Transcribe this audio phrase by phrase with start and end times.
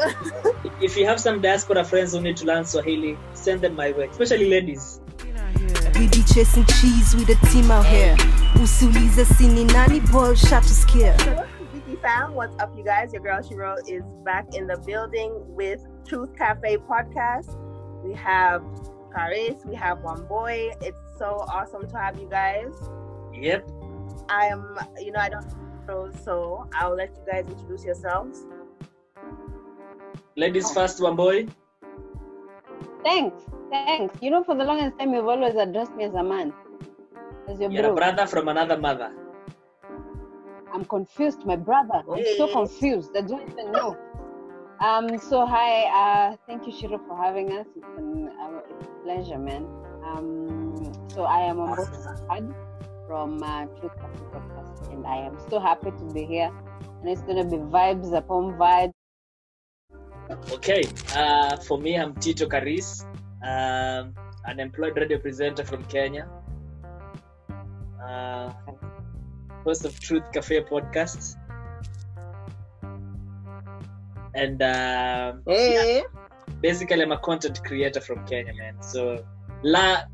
[0.80, 4.06] if you have some diaspora friends who need to learn Swahili, send them my way,
[4.06, 5.00] especially ladies.
[5.98, 8.16] We be chasing cheese with a team out here.
[8.54, 11.46] Usiulize sini nani boy shatusikia.
[11.74, 13.12] Wiki fam, what's up, you guys?
[13.12, 17.56] Your girl Shiro is back in the building with Truth Cafe podcast.
[18.02, 18.62] We have
[19.14, 20.70] Karis, we have one boy.
[20.80, 22.72] It's so awesome to have you guys.
[23.34, 23.68] Yep.
[24.28, 25.46] I am, you know, I don't
[25.86, 28.46] know, so I'll let you guys introduce yourselves.
[30.36, 31.46] Ladies first, one boy.
[33.04, 34.14] Thanks, thanks.
[34.22, 36.52] You know, for the longest time, you've always addressed me as a man,
[37.48, 39.12] as your You're a brother from another mother.
[40.72, 42.02] I'm confused, my brother.
[42.10, 43.10] I'm so confused.
[43.16, 43.96] I don't even know.
[44.80, 45.18] Um.
[45.18, 45.84] So hi.
[45.90, 46.36] Uh.
[46.46, 47.66] Thank you, Shiro, for having us.
[47.76, 49.66] It's, an, uh, it's a pleasure, man.
[50.04, 50.92] Um.
[51.08, 52.54] So I am on board
[53.08, 56.52] from uh, Truth Cafe podcast, and I am so happy to be here.
[57.00, 58.94] And it's gonna be vibes upon vibes.
[60.30, 60.82] Okay.
[61.16, 63.04] Uh, for me, I'm Tito Karis,
[63.42, 66.28] um, an employed radio presenter from Kenya.
[68.02, 68.52] Uh,
[69.64, 71.36] host of Truth Cafe podcast.
[74.34, 76.04] And uh, Hey.
[76.60, 78.80] basically, I'm a content creator from Kenya, man.
[78.82, 79.24] So,
[79.62, 80.04] la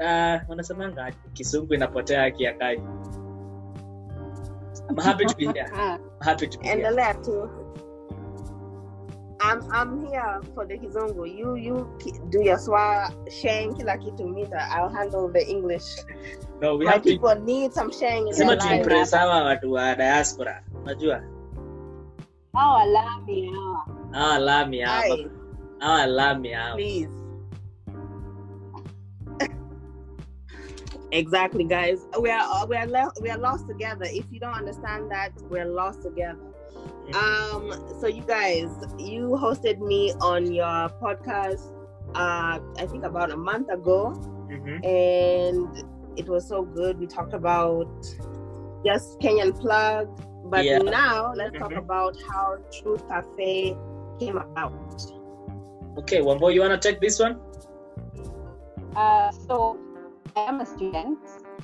[0.00, 2.80] uh, wanasemanga kisungu inapotea akiakai
[4.88, 5.70] I'm happy to be here.
[5.74, 6.90] I'm happy to be here.
[9.40, 11.22] I'm I'm here for the Kizungu.
[11.26, 11.86] You you
[12.30, 14.58] do your swa sheng kila kitu mita.
[14.70, 15.86] I'll handle the English.
[16.60, 18.58] No, we My have to people need some sheng in their life.
[18.58, 21.22] tuimpress hawa watu wa diaspora unajua
[22.52, 23.86] hawa lami hawa.
[24.12, 25.18] hawa lami hawa
[25.78, 27.10] hawa lami hawa please.
[31.12, 32.00] exactly, guys.
[32.20, 32.88] We are we are
[33.22, 34.06] we are lost together.
[34.10, 36.47] If you don't understand that, we're lost together.
[37.14, 41.72] Um, so you guys, you hosted me on your podcast.
[42.14, 44.16] Uh, I think about a month ago.
[44.48, 44.84] Mhm.
[44.84, 45.70] and
[46.16, 46.98] it was so good.
[46.98, 47.88] We talked about
[48.84, 50.08] just Kenyan plug,
[50.44, 50.78] but Yeah.
[50.86, 51.78] now let's talk Mhm.
[51.78, 53.78] about how Truth Cafe
[54.20, 54.74] came about.
[55.98, 57.40] okay wambo you wanna take this one
[58.94, 59.78] Uh, so
[60.36, 61.18] I am a student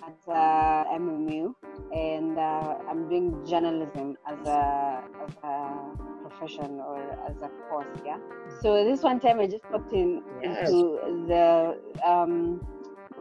[0.07, 1.55] at uh, MMU,
[1.93, 6.99] and uh, I'm doing journalism as a as a profession or
[7.29, 7.89] as a course.
[8.05, 8.19] Yeah.
[8.63, 10.69] So this one time I just popped in Yes.
[10.69, 10.99] into
[11.29, 12.61] the um,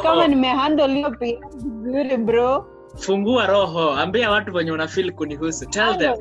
[0.04, 2.66] kama nimehandle hiyo pia vizuri bro.
[2.96, 6.16] fungua roho ambia watu wenye unafil kunihusu tell them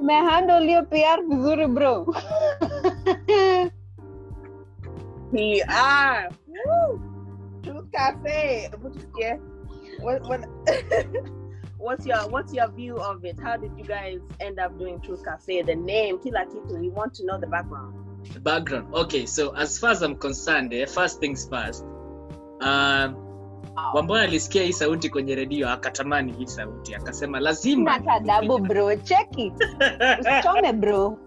[0.00, 2.04] Nime- Nimehandle hiyo PR vizuri bro.
[5.30, 6.28] PR.
[6.48, 7.00] Woo!
[7.62, 8.70] Truth Cafe.
[9.18, 9.38] Yeah.
[10.02, 10.40] What what
[11.78, 13.38] What's your What's your view of it?
[13.40, 15.62] How did you guys end up doing Truth Cafe?
[15.62, 16.80] The name, Kila Kitu.
[16.80, 17.94] We want to know the background.
[18.32, 21.84] the background okay so as far as i'm concerned eh, first things first
[22.60, 23.14] um,
[23.94, 29.52] wamboya alisikia hii sauti kwenye redio akatamani hii sauti akasema lazima Hata bro, cheki.
[30.20, 31.18] Usichome bro.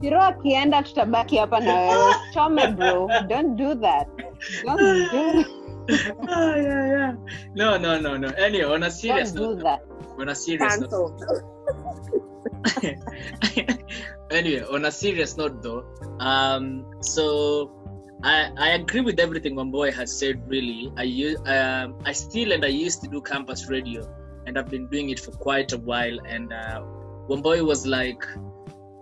[0.00, 2.10] Shiro akienda tutabaki hapa na wewe.
[2.10, 3.10] Usichome bro.
[3.28, 4.08] Don't do that.
[4.64, 5.44] Don't do,
[5.88, 7.14] yeah, yeah.
[7.54, 9.80] no no no no anyway on a serious don't do that.
[10.18, 11.22] on a serious note
[14.30, 15.84] anyway, on a serious note though,
[16.20, 17.70] um, so
[18.22, 20.90] I, I agree with everything Wamboy has said really.
[20.96, 21.04] I
[21.50, 24.08] um, I still and I used to do campus radio
[24.46, 26.80] and I've been doing it for quite a while and uh,
[27.28, 28.24] Wamboy was like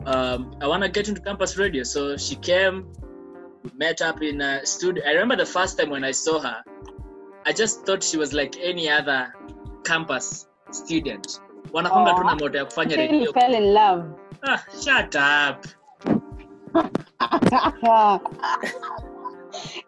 [0.06, 1.82] um, I want to get into campus radio.
[1.84, 2.88] So she came,
[3.75, 5.02] met up in a studio.
[5.06, 6.62] I remember the first time when I saw her,
[7.46, 9.32] I just thought she was like any other
[9.84, 11.40] campus student.
[11.72, 12.37] wanakwanga tu na Aw.
[12.37, 14.05] moto ya kufanya Still radio fell in love.
[14.43, 15.66] ah, shut up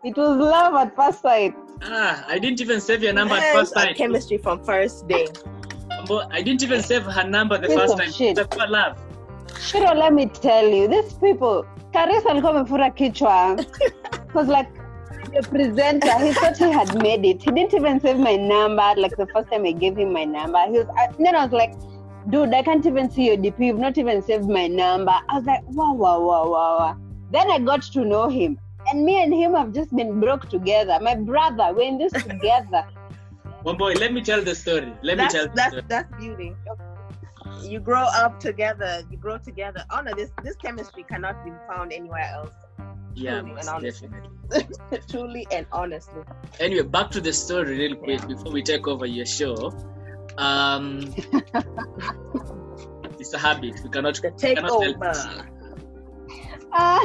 [0.06, 1.54] it was love at first sight.
[1.82, 5.26] ah, i didn't even save your number at first time chemistry from first day.
[6.08, 8.36] But i didn't even save her number the Piece first of time shit.
[8.36, 8.96] Itakuwa love
[9.60, 13.56] Shiro, let me tell you, these people, Karisa alikuwa amefura kichwa.
[14.26, 14.68] Because like
[15.32, 17.42] the presenter, he thought he had made it.
[17.42, 18.92] He didn't even save my number.
[18.96, 20.86] Like the first time I gave him my number, he was.
[20.96, 21.74] I, then I was like,
[22.28, 23.66] dude, I can't even see your DP.
[23.66, 25.12] You've not even saved my number.
[25.28, 26.96] I was like, wow, wow, wow, wow, wow.
[27.32, 28.58] Then I got to know him,
[28.90, 30.98] and me and him have just been broke together.
[31.00, 32.84] My brother, we're in this together.
[33.62, 35.84] one boy let me tell the story let me tell the that's story.
[35.88, 36.54] that's beauty.
[37.62, 39.02] You grow up together.
[39.10, 39.84] You grow together.
[39.90, 42.54] Oh no, this this chemistry cannot be found anywhere else.
[43.24, 44.30] yeah truly most and definitely
[45.10, 46.22] Truly and honestly.
[46.66, 48.32] anyway back to the story real quick Yeah.
[48.32, 49.54] before we take over your show
[50.48, 50.84] um
[53.20, 55.18] it's a habit we cannot The cannot help it.
[56.82, 57.00] uh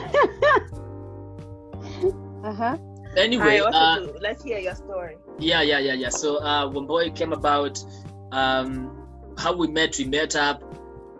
[2.43, 2.77] huh.
[3.17, 4.17] anyway Alright, uh, do?
[4.21, 5.17] Let's hear your story.
[5.39, 7.79] yeah yeah yeah yeah so uh when boy came about
[8.31, 8.97] um
[9.37, 10.61] how we met we met up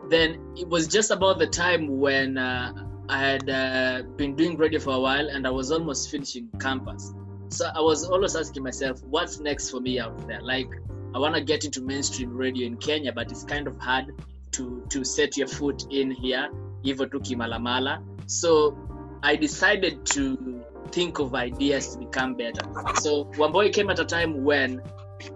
[0.10, 2.74] then it was just about the time when uh,
[3.10, 7.14] i had uh, been doing radio for a while and i was almost finishing campus
[7.50, 10.70] so i was always asking myself what's next for me out there like
[11.16, 14.06] i want to get into mainstream radio in kenya but it's kind of hard
[14.52, 16.50] to to set your foot in here
[16.84, 18.78] hivyo tu kimalamala so
[19.22, 20.38] i decided to
[20.92, 22.62] think of ideas to become better
[23.02, 24.82] so Wamboy came at a time when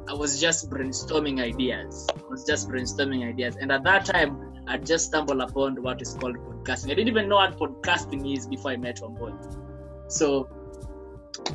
[0.07, 2.07] I was just brainstorming ideas.
[2.16, 3.56] I was just brainstorming ideas.
[3.57, 6.86] And at that time, I just stumbled upon what is called podcasting.
[6.86, 10.12] I didn't even know what podcasting is before I met Wamboy.
[10.12, 10.50] So,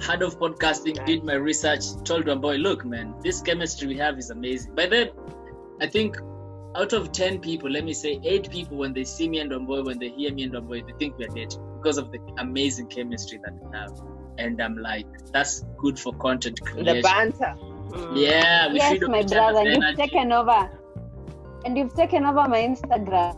[0.01, 4.31] heard of podcasting, did my research, told Wamboy, look, man, this chemistry we have is
[4.31, 4.75] amazing.
[4.75, 5.11] By then,
[5.81, 6.17] I think
[6.77, 9.85] out of 10 people, let me say eight people, when they see me and Wamboy,
[9.85, 13.41] when they hear me and Wamboy, they think we're dating because of the amazing chemistry
[13.45, 13.91] that we have.
[14.39, 16.97] And I'm like, that's good for content creation.
[16.97, 17.55] The banter.
[17.91, 18.17] Mm.
[18.17, 19.97] Yeah, we yes, my brother, you've energy.
[19.97, 20.71] taken over.
[21.65, 23.37] And you've taken over my Instagram.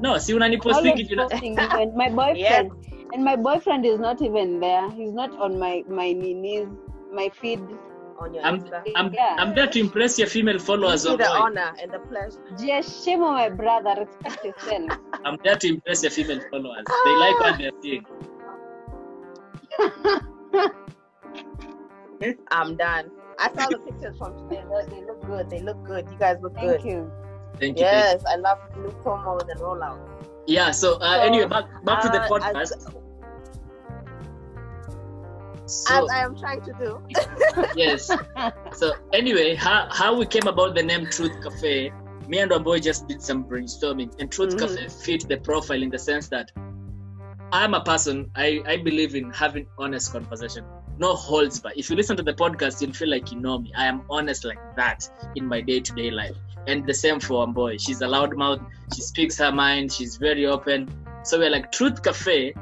[0.00, 2.72] No, si unaniposting Always kitu na- posting even my boyfriend.
[3.12, 4.88] And my boyfriend is not even there.
[4.92, 6.68] He's not on my my knees,
[7.12, 7.60] my feed.
[8.20, 8.82] On your I'm, Insta.
[8.96, 9.36] I'm, Yeah.
[9.38, 11.02] I'm there to impress your female followers.
[11.02, 11.30] see Oh the boy.
[11.30, 12.38] honor and the pleasure.
[12.54, 14.90] Jeshimo, my brother, respect yourself.
[15.24, 16.84] I'm there to impress your female followers.
[17.04, 18.06] They like what they're seeing.
[22.50, 23.10] I'm done.
[23.38, 24.62] I saw the pictures from today.
[24.68, 25.48] They, they look good.
[25.48, 26.06] They look good.
[26.10, 26.84] You guys look Thank good.
[26.84, 27.10] you.
[27.58, 27.84] Thank you.
[27.84, 30.06] thank Yes, I love new promos and rollouts.
[30.46, 30.56] you.
[30.56, 30.70] Yeah.
[30.72, 32.60] So, uh, So, anyway, back back to the Uh, podcast.
[32.60, 32.86] As,
[35.70, 37.00] So as I am trying to do.
[37.76, 38.10] yes.
[38.74, 41.92] So anyway, how how we came about the name Truth Cafe?
[42.28, 44.60] Me and Wamboy just did some brainstorming, and Truth Mhm.
[44.60, 46.50] Cafe fit the profile in the sense that
[47.52, 48.30] I'm a person.
[48.36, 50.64] I I believe in having honest conversation,
[50.98, 51.72] no holds back.
[51.76, 53.72] If you listen to the podcast, you'll feel like you know me.
[53.76, 56.36] I am honest like that in my day to day life,
[56.66, 57.80] and the same for Wamboy.
[57.80, 58.64] She's a loudmouth.
[58.94, 59.92] She speaks her mind.
[59.92, 60.88] She's very open.
[61.24, 62.54] So we're like Truth Cafe.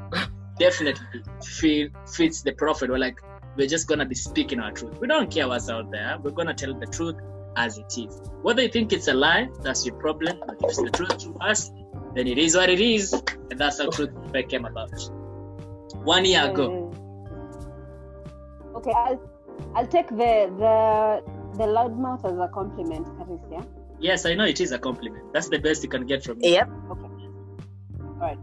[0.58, 2.90] Definitely feel, fits the prophet.
[2.90, 3.20] We're like
[3.56, 4.98] we're just gonna be speaking our truth.
[5.00, 6.16] We don't care what's out there.
[6.22, 7.16] We're gonna tell the truth
[7.56, 8.20] as it is.
[8.42, 10.38] Whether you think it's a lie, that's your problem.
[10.46, 11.70] But if it's the truth to us,
[12.14, 13.12] then it is what it is,
[13.50, 14.90] and that's how truth Cafe came about.
[16.04, 16.92] One year ago.
[18.76, 19.20] Okay, I'll
[19.74, 21.22] I'll take the the
[21.58, 23.66] the loudmouth as a compliment, Carisia.
[23.98, 25.32] Yes, I know it is a compliment.
[25.32, 26.52] That's the best you can get from me.
[26.52, 26.70] Yep.
[26.92, 27.08] Okay.
[28.00, 28.38] Alright.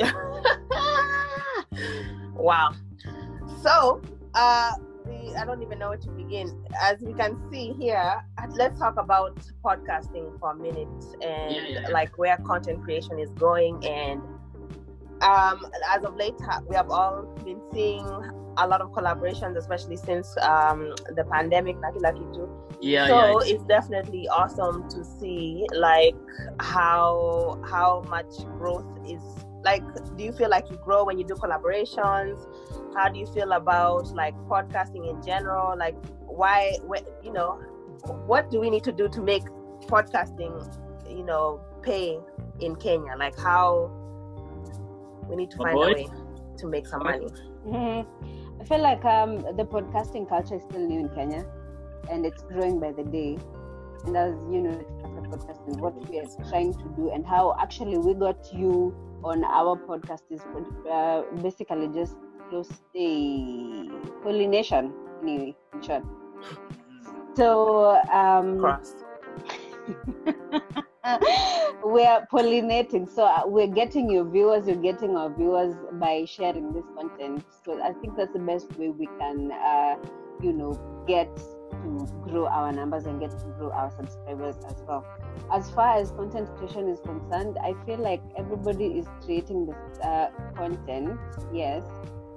[2.34, 2.72] wow.
[3.62, 4.02] So,
[4.34, 4.72] uh,
[5.06, 6.64] we, I don't even know where to begin.
[6.82, 10.88] As we can see here, let's talk about podcasting for a minute
[11.22, 11.88] and Yeah, yeah, yeah.
[11.88, 13.84] like where content creation is going.
[13.86, 14.20] And
[15.22, 16.34] um, as of late,
[16.68, 18.06] we have all been seeing
[18.58, 21.76] a lot of collaborations, especially since um, the pandemic.
[21.80, 22.48] Lucky, lucky too.
[22.80, 23.54] Yeah, so yeah.
[23.54, 26.14] it's definitely awesome to see like
[26.60, 29.22] how how much growth is
[29.66, 29.82] like
[30.16, 32.36] do you feel like you grow when you do collaborations
[32.96, 35.96] how do you feel about like podcasting in general like
[36.40, 36.58] why
[36.88, 37.50] wh- you know
[38.32, 39.42] what do we need to do to make
[39.94, 40.54] podcasting
[41.18, 42.18] you know pay
[42.60, 43.90] in kenya like how
[45.28, 45.90] we need to find boy.
[45.90, 46.08] a way
[46.56, 47.28] to make some money
[47.66, 48.06] Mhm.
[48.60, 51.44] I feel like um, the podcasting culture is still new in Kenya,
[52.10, 53.38] and it's growing by the day.
[54.04, 54.76] And as you know,
[55.30, 58.94] podcasting, what we are trying to do, and how actually we got you
[59.26, 60.42] on our podcast is
[60.90, 62.16] uh, basically just
[62.48, 63.88] close a
[64.22, 64.92] pollination,
[65.22, 66.04] anyway, in short.
[67.36, 68.78] So um,
[71.84, 76.84] we're pollinating so uh, we're getting your viewers you're getting our viewers by sharing this
[76.96, 77.44] content.
[77.64, 79.96] So i think that's the best way we can uh,
[80.42, 80.72] you know
[81.06, 81.30] get
[81.82, 85.04] to grow our numbers and get to grow our subscribers as well.
[85.52, 90.28] As far as content creation is concerned i feel like everybody is creating this uh,
[90.56, 91.18] content
[91.52, 91.84] yes.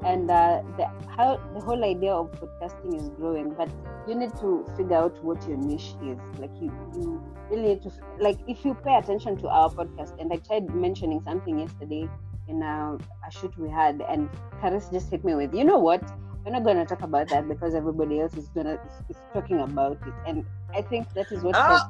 [0.01, 3.69] And uh, the how the whole idea of podcasting is growing but
[4.07, 6.17] you need to figure out what your niche is.
[6.37, 10.31] Like you you really need to like if you pay attention to our podcast and
[10.31, 12.07] i tried mentioning something yesterday
[12.47, 14.29] in a, a shoot we had and
[14.61, 16.01] Karis just hit me with you know what
[16.49, 19.59] we're not going to talk about that because everybody else is gonna is, is talking
[19.61, 21.67] about it and i think that is what Oh.
[21.67, 21.85] sets,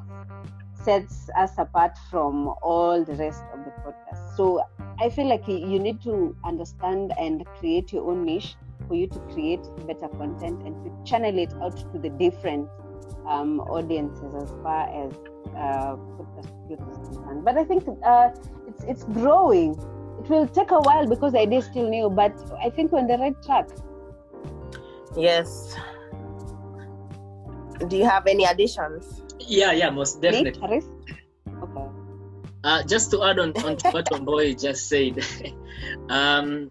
[0.84, 4.62] sets us apart from all the rest of the podcast so
[5.00, 9.06] i feel like you- you need to understand and create your own niche for you
[9.08, 12.70] to create better content and to channel it out to the different
[13.26, 15.12] um, audiences as far as
[15.56, 16.48] uh, podcast
[16.88, 17.44] is concerned.
[17.44, 18.30] But I think uh,
[18.66, 19.76] it's it's growing.
[20.18, 23.00] It will take a while because the idea is still new, but I think we're
[23.00, 23.66] on the right track.
[25.16, 25.76] Yes.
[27.88, 29.22] Do you have any additions?
[29.38, 30.62] Yeah, yeah, most definitely.
[30.62, 31.86] Okay.
[32.62, 35.18] Uh, just to add on, on to what Omboy just said,
[36.10, 36.70] um,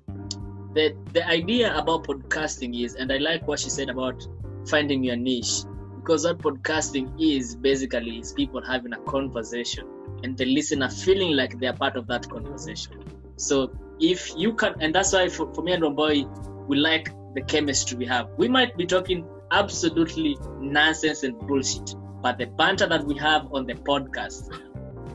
[0.74, 4.26] the the idea about podcasting is, and I like what she said about
[4.68, 5.64] finding your niche,
[5.96, 9.88] because what podcasting is basically is people having a conversation
[10.24, 13.04] and the listener feeling like they're part of that conversation.
[13.38, 17.42] So if you can, and that's why for, for me and Omboy, we like the
[17.42, 18.30] chemistry we have.
[18.38, 23.66] We might be talking absolutely nonsense and bullshit, but the banter that we have on
[23.66, 24.50] the podcast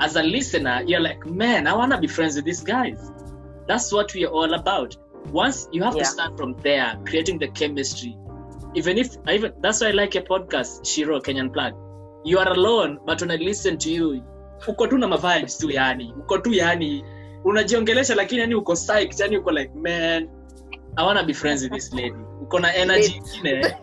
[0.01, 2.99] as a listener, you're like, man, I want to be friends with these guys.
[3.69, 4.97] That's what we are all about.
[5.31, 6.03] Once you have Yeah.
[6.03, 8.17] to start from there, creating the chemistry.
[8.75, 11.75] Even if, I even that's why I like your podcast, Shiro Kenyan Plug.
[12.25, 14.23] You are alone, but when I listen to you,
[14.67, 17.05] uko tu na mavibes tu yani, uko tu yani,
[17.45, 20.29] unajiongelesha lakini yani uko psyched, yani uko like, man,
[20.97, 22.15] I want to be friends with this lady.
[22.43, 23.75] Uko na energy ingine.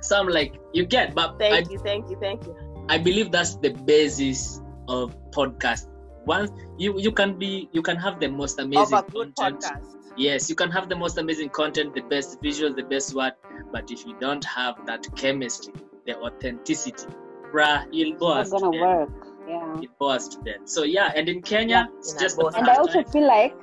[0.00, 2.54] So I'm like, you get, but I Thank you, thank you, thank you.
[2.88, 5.88] I believe that's the basis of podcast.
[6.26, 9.64] Once you you can be you can have the most Of amazing a good content.
[9.64, 9.96] podcast.
[10.16, 13.32] Yes, you can have the most amazing content, the best visuals, the best word
[13.72, 15.72] but if you don't have that chemistry,
[16.06, 17.08] the authenticity,
[17.52, 19.08] bruh, you'll bore us It's not gonna death.
[19.08, 19.26] work.
[19.48, 19.80] Yeah.
[19.80, 20.62] You'll bore us to death.
[20.66, 22.58] So yeah, and in Kenya, Yeah, it's just our the.
[22.58, 23.56] And I also feel like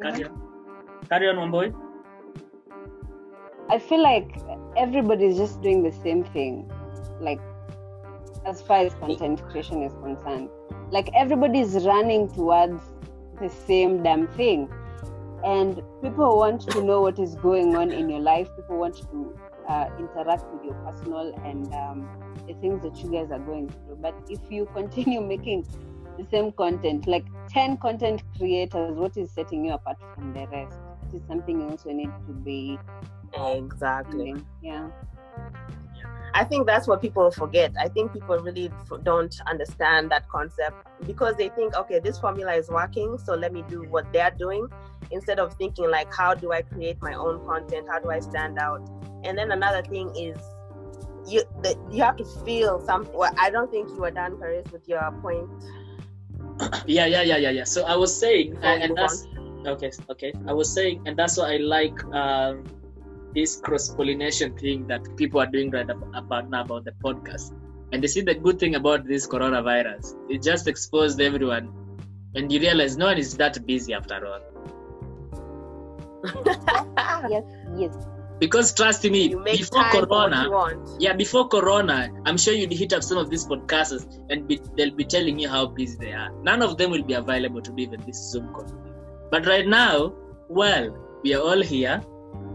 [0.00, 0.47] Carry on,
[1.08, 1.72] carry on, one boy.
[3.70, 4.40] I feel like
[4.76, 6.70] everybody's just doing the same thing,
[7.20, 7.40] like
[8.46, 10.48] as far as content creation is concerned.
[10.90, 12.82] Like everybody's running towards
[13.40, 14.70] the same damn thing,
[15.44, 18.48] and people want to know what is going on in your life.
[18.56, 19.38] People want to
[19.68, 22.08] uh, interact with your personal and um,
[22.46, 23.98] the things that you guys are going through.
[24.00, 25.66] But if you continue making
[26.16, 30.78] the same content, like ten content creators, what is setting you apart from the rest?
[31.10, 32.78] This is something you also need to be
[33.34, 34.32] Exactly.
[34.32, 34.46] doing.
[34.62, 34.88] Yeah.
[36.34, 37.72] I think that's what people forget.
[37.78, 42.54] I think people really f- don't understand that concept because they think, okay, this formula
[42.54, 44.66] is working, so let me do what they're doing
[45.10, 47.88] instead of thinking like, how do I create my own content?
[47.90, 48.86] How do I stand out?
[49.24, 50.38] And then another thing is
[51.26, 53.14] you the, you have to feel something.
[53.16, 55.48] Well, I don't think you were done, Karis, with your point.
[56.86, 57.64] Yeah, yeah, yeah, yeah, yeah.
[57.64, 59.26] So I was saying, Before we and move that's
[59.66, 60.32] okay, okay.
[60.46, 62.64] I was saying, and that's why I like um,
[63.34, 67.52] this cross pollination thing that people are doing right about now about the podcast.
[67.92, 71.72] And they see the good thing about this coronavirus, it just exposed everyone,
[72.34, 74.40] and you realize no one is that busy after all.
[77.28, 77.44] Yes,
[77.76, 77.96] yes.
[78.38, 82.92] Because trust me, before time for what Corona, yeah, before Corona, I'm sure you'd hit
[82.92, 86.30] up some of these podcasters and be, they'll be telling you how busy they are.
[86.42, 88.66] None of them will be available to do even this Zoom call.
[89.30, 90.14] But right now,
[90.48, 92.02] well, we are all here.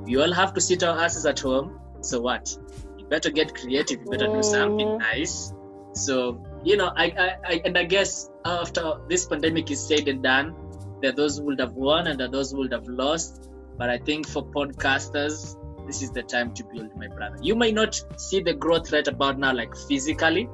[0.06, 1.80] We all have to sit our asses at home.
[2.02, 2.56] So what?
[2.98, 4.02] You better get creative.
[4.02, 5.00] You better do something Mhm.
[5.00, 5.54] nice.
[5.94, 10.24] So you know, I, I, I, and I guess after this pandemic is said and
[10.24, 10.56] done,
[11.02, 13.50] there are those who would have won and there are those who would have lost.
[13.78, 17.36] But I think for podcasters, this is the time to build, my brother.
[17.42, 20.48] You may not see the growth right about now, like physically,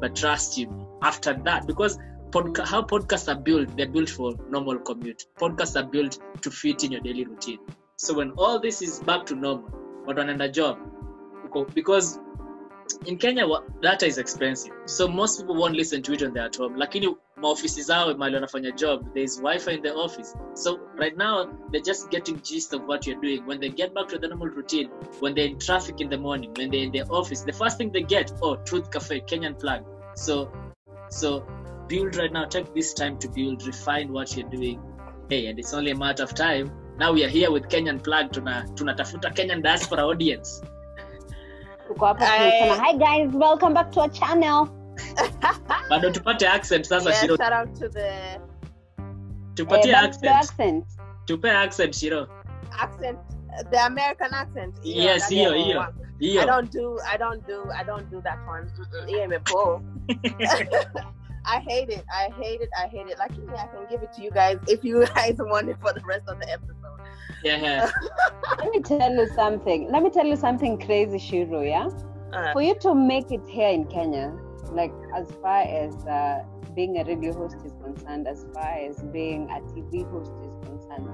[0.00, 0.66] but trust you,
[1.02, 1.96] after that, because
[2.34, 5.26] podca- how podcasts are built, they're built for normal commute.
[5.38, 7.58] Podcasts are built to fit in your daily routine.
[7.96, 9.68] So when all this is back to normal,
[10.04, 10.78] what wanaenda job,
[11.74, 12.18] because
[13.06, 13.46] in Kenya
[13.80, 16.74] data is expensive, so most people won't listen to it when they're at home.
[16.74, 20.34] Lakini maofisi zao mali wanafanya job, there's Wi-Fi in the office.
[20.54, 23.46] So right now they're just getting gist of what you're doing.
[23.46, 24.88] When they get back to the normal routine,
[25.20, 27.92] when they're in traffic in the morning, when they're in their office, the first thing
[27.92, 29.84] they get, oh, Truth Cafe, Kenyan Plug.
[30.16, 30.50] So,
[31.10, 31.46] so
[31.88, 32.44] build right now.
[32.46, 34.80] Take this time to build, refine what you're doing.
[35.30, 36.70] Hey, and it's only a matter of time.
[36.98, 38.32] Now we are here with Kenyan Plug.
[38.32, 40.62] Tuna tunatafuta Kenyan diaspora audience.
[41.88, 44.68] tuko hapa I- tunasema hi guys welcome back to our channel
[45.90, 47.36] Bado tupate accent sasa yeah, Shiro.
[47.36, 48.10] shout out to the
[49.54, 50.34] Tupatie Eh, back to accent.
[50.34, 50.84] accent
[51.26, 52.26] Tupe accent Shiro.
[52.80, 53.18] accent,
[53.70, 54.74] the American accent.
[54.82, 56.42] you know, Yes, that hiyo, doesn't hiyo.
[56.42, 58.70] I don't do, I don't do, I don't do that one.
[59.06, 59.82] Hiyo.
[61.44, 62.04] I hate it.
[62.12, 62.70] I hate it.
[62.76, 63.18] I hate it.
[63.18, 66.02] Luckily, I can give it to you guys if you guys want it for the
[66.08, 67.00] rest of the episode.
[67.42, 67.90] Yeah.
[68.58, 71.88] let me tell you something let me tell you something crazy shiro yeah
[72.32, 74.32] Uh, for you to make it here in Kenya,
[74.72, 76.42] like as far as uh,
[76.74, 81.08] being a radio host is concerned, as far as being a TV host is concerned,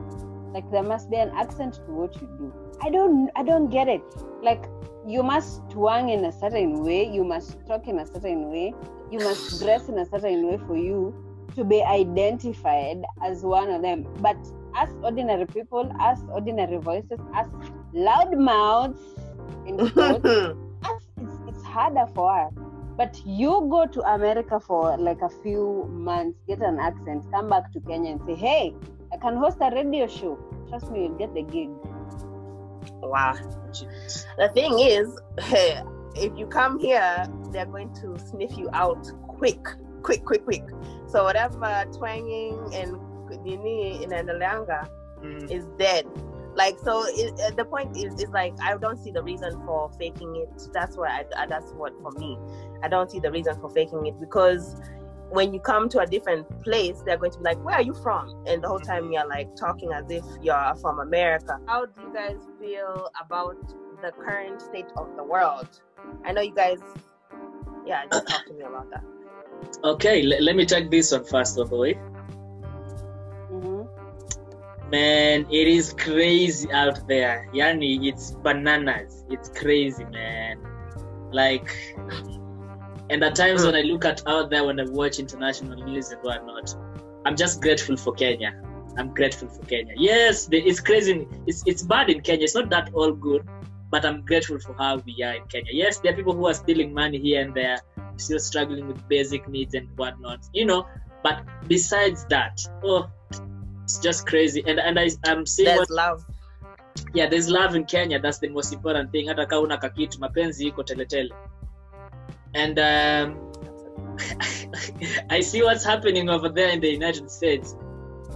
[0.55, 2.53] like there must be an accent to what you do.
[2.83, 4.03] I don't, I don't get it.
[4.43, 4.65] Like
[5.07, 8.75] you must twang in a certain way, you must talk in a certain way,
[9.11, 11.15] you must dress in a certain way for you
[11.57, 14.07] to be identified as one of them.
[14.21, 14.37] But
[14.77, 17.47] as ordinary people, as ordinary voices, as
[17.93, 19.01] loud mouths,
[19.67, 20.57] in quotes,
[21.21, 22.53] it's, it's harder for us.
[22.97, 27.73] But you go to America for like a few months, get an accent, come back
[27.73, 28.75] to Kenya and say, hey,
[29.13, 30.39] I can host a radio show.
[30.69, 31.71] Trust me, you'll get the gig.
[33.03, 33.35] wow.
[34.37, 35.19] The thing is,
[36.15, 39.65] if you come here, they're going to sniff you out quick,
[40.03, 40.65] quick, quick, quick.
[41.09, 42.97] So whatever twanging and
[43.45, 44.89] nini inaendeleanga
[45.23, 45.51] Mm.
[45.51, 46.07] is dead.
[46.57, 49.91] Like so, it, uh, the point is, is like I don't see the reason for
[49.99, 50.49] faking it.
[50.73, 52.39] That's what I, I- that's what for me.
[52.83, 54.77] I don't see the reason for faking it because
[55.29, 57.93] when you come to a different place, they're going to be like, "Where are you
[57.95, 61.59] from?" And the whole time you're like talking as if you're from America.
[61.67, 63.57] How do you guys feel about
[64.03, 65.69] the current state of the world?
[66.25, 66.81] I know you guys.
[67.87, 69.05] Yeah, just talk to me about that.
[69.85, 71.95] Okay, le- let me take this one first, oh boy.
[73.53, 73.89] Mhm.
[74.91, 77.49] Man, it is crazy out there.
[77.55, 79.25] Yani, it's bananas.
[79.31, 80.59] It's crazy, man.
[81.33, 81.71] Like,
[83.09, 86.21] and at times when I look at out there, when I watch international news and
[86.23, 86.75] whatnot,
[87.25, 88.53] I'm just grateful for Kenya.
[88.99, 89.95] I'm grateful for Kenya.
[89.97, 91.29] Yes, it's crazy.
[91.47, 92.45] It's it's bad in Kenya.
[92.45, 93.47] It's not that all good,
[93.91, 95.73] but I'm grateful for how we are in Kenya.
[95.73, 97.79] Yes, there are people who are stealing money here and there,
[98.17, 100.41] still struggling with basic needs and whatnot.
[100.53, 100.87] You know,
[101.23, 103.11] but besides that, oh,
[103.85, 104.63] it's just crazy.
[104.67, 106.25] And and I I'm seeing what love.
[107.15, 110.67] yeah there's love in kenya that's the most important thing hata kaa una kakitu mapenzi
[110.67, 111.35] iko teletele
[112.55, 113.53] and um,
[115.37, 117.77] i see what's happening over there in the united states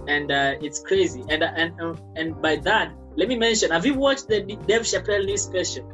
[0.07, 3.93] and uh, it's crazy and and uh, and by that let me mention have you
[3.95, 5.85] watched the dave chappelle new special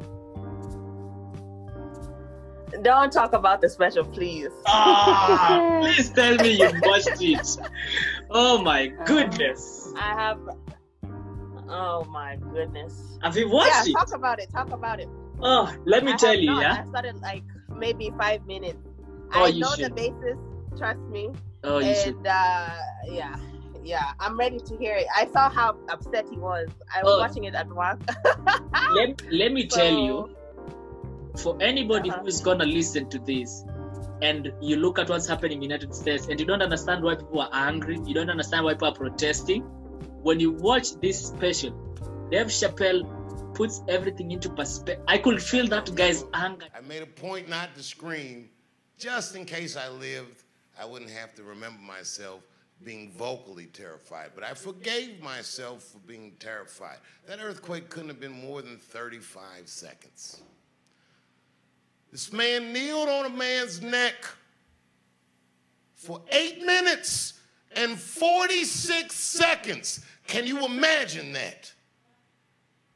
[2.82, 4.50] Don't talk about the special, please.
[4.66, 7.46] ah, please tell me you watched it
[8.30, 10.40] oh my goodness I have.
[11.68, 13.18] Oh my goodness.
[13.22, 14.50] have you watched yeah, it talk about it.
[14.50, 15.08] Talk about it.
[15.40, 16.62] oh let me I tell you not.
[16.62, 17.44] yeah I started like
[17.76, 18.78] maybe five minutes.
[19.34, 19.94] Oh, I you know should.
[19.94, 20.38] the basis.
[20.78, 21.30] Trust me.
[21.64, 23.36] oh you should and uh, yeah,
[23.84, 25.06] yeah, I'm ready to hear it.
[25.16, 26.68] I saw how upset he was.
[26.94, 27.18] I was Oh.
[27.18, 27.98] watching it at work.
[28.92, 30.34] let, let me tell you
[31.36, 32.20] for anybody Uh-huh.
[32.20, 33.64] who is gonna listen to this
[34.22, 37.14] and you look at what's happening in the United States and you don't understand why
[37.16, 39.62] people are angry, you don't understand why people are protesting.
[40.22, 41.70] When you watch this special,
[42.30, 43.02] Dave Chappelle
[43.54, 45.04] puts everything into perspective.
[45.08, 46.66] I could feel that guy's anger.
[46.76, 48.48] I made a point not to scream,
[48.98, 50.44] just in case I lived,
[50.80, 52.42] I wouldn't have to remember myself
[52.84, 54.30] being vocally terrified.
[54.34, 56.98] But I forgave myself for being terrified.
[57.26, 60.42] That earthquake couldn't have been more than 35 seconds.
[62.10, 64.14] This man kneeled on a man's neck
[65.94, 67.34] for eight minutes
[67.74, 70.04] and 46 seconds.
[70.26, 71.72] Can you imagine that?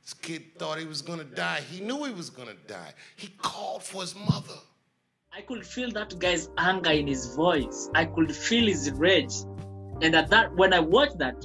[0.03, 1.63] This kid thought he was gonna die.
[1.71, 2.93] He knew he was gonna die.
[3.17, 4.55] He called for his mother.
[5.37, 7.91] I could feel that guy's anger in his voice.
[7.95, 9.35] I could feel his rage.
[10.03, 11.45] And at that, when I watched that,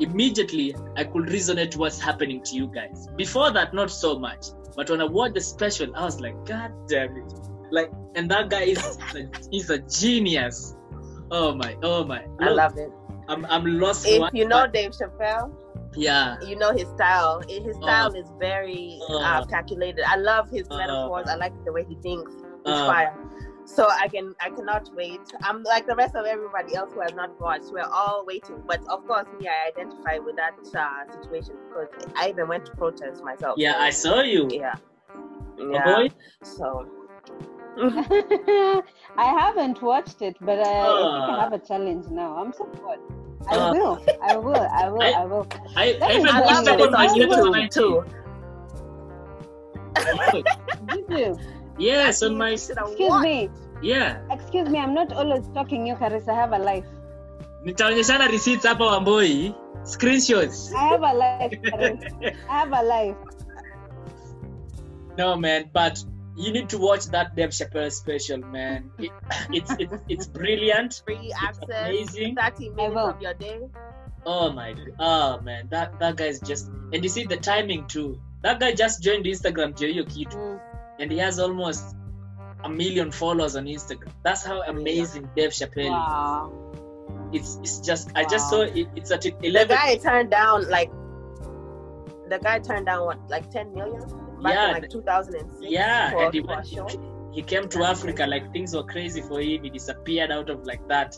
[0.00, 3.08] immediately I could resonate what's happening to you guys.
[3.16, 4.46] Before that, not so much.
[4.76, 7.32] But when I watched the special, I was like, God damn it.
[7.70, 10.74] Like, and that guy is a, he's a genius.
[11.30, 12.24] Oh my, oh my.
[12.40, 12.90] I love it.
[13.28, 14.06] I'm, I'm lost.
[14.06, 15.52] If one- you know Dave Chappelle,
[15.94, 16.36] yeah.
[16.42, 17.42] you know his style.
[17.46, 19.44] His style is very uh, Uh.
[19.46, 20.02] calculated.
[20.08, 20.78] I love his Uh.
[20.78, 21.26] metaphors.
[21.28, 22.32] I like the way he thinks.
[22.32, 22.86] It's Uh.
[22.86, 23.14] fire.
[23.68, 25.20] So I can I cannot wait.
[25.42, 27.66] I'm like the rest of everybody else who has not watched.
[27.70, 28.62] We're all waiting.
[28.66, 32.72] But of course, me, I identify with that uh, situation because I even went to
[32.72, 33.56] protest myself.
[33.58, 34.48] Yeah, I saw you.
[34.50, 34.74] Yeah.
[35.60, 35.84] Oh, Yeah.
[35.84, 36.08] boy.
[36.42, 36.86] So
[37.78, 38.82] I
[39.42, 41.40] haven't watched it, but uh, I think I Ah.
[41.44, 42.36] have a challenge now.
[42.38, 43.00] I'm so bored.
[43.50, 43.70] I Ah.
[43.72, 43.98] will.
[44.22, 44.66] I will.
[44.82, 45.02] I will.
[45.02, 45.46] I- I will.
[45.76, 47.70] I, That I even I I watched love love that that on my YouTube YouTube
[47.70, 48.04] too.
[50.88, 51.38] Did you?
[51.78, 53.24] Yes, on my Should Excuse watched.
[53.24, 53.50] me.
[53.82, 54.18] yeah.
[54.30, 54.78] Excuse me.
[54.78, 56.30] I'm not always talking you, Carissa.
[56.30, 56.84] I have a life.
[57.64, 59.54] Nitaonyeshana receipts hapa Wamboi.
[59.84, 60.72] Screenshots.
[60.74, 61.52] I have a life.
[61.62, 62.36] Carissa.
[62.48, 63.16] I have a life.
[65.16, 66.02] No man, but
[66.36, 68.90] you need to watch that Dave Chappelle special, man.
[68.98, 69.10] It,
[69.52, 71.02] it's it's it's brilliant.
[71.04, 72.36] Free access, amazing.
[72.36, 73.60] 30 minutes of your day.
[74.26, 74.90] Oh my god.
[75.00, 78.20] Oh man, that that guy's just and you see the timing too.
[78.42, 80.60] That guy just joined Instagram Joyo Kid Mm.
[80.98, 81.94] And he has almost
[82.64, 84.10] a million followers on Instagram.
[84.24, 86.52] That's how amazing Dave Chappelle Wow.
[87.32, 87.40] is.
[87.40, 90.90] It's it's just I just saw it, it's at The 11 guy turned down like
[92.28, 94.00] the guy turned down what like 10 million
[94.42, 96.86] back Yeah, in like 2006 yeah, for, and he for a went, show.
[97.32, 99.62] he came to Africa like things were crazy for him.
[99.64, 101.16] He disappeared out of like that.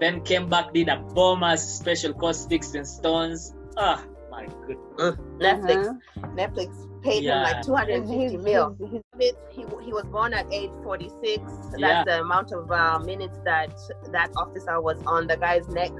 [0.00, 3.54] Then came back, did a bombers special called Sticks and Stones.
[3.76, 5.16] Ah, my goodness.
[5.38, 6.26] Netflix Uh-huh.
[6.36, 7.46] Netflix paid Yeah.
[7.46, 8.76] him like 250 He's- mil.
[9.18, 11.42] He, he was born at age 46.
[11.70, 12.04] That's Yeah.
[12.04, 13.70] the amount of uh, minutes that
[14.12, 15.90] that officer was on the guy's neck.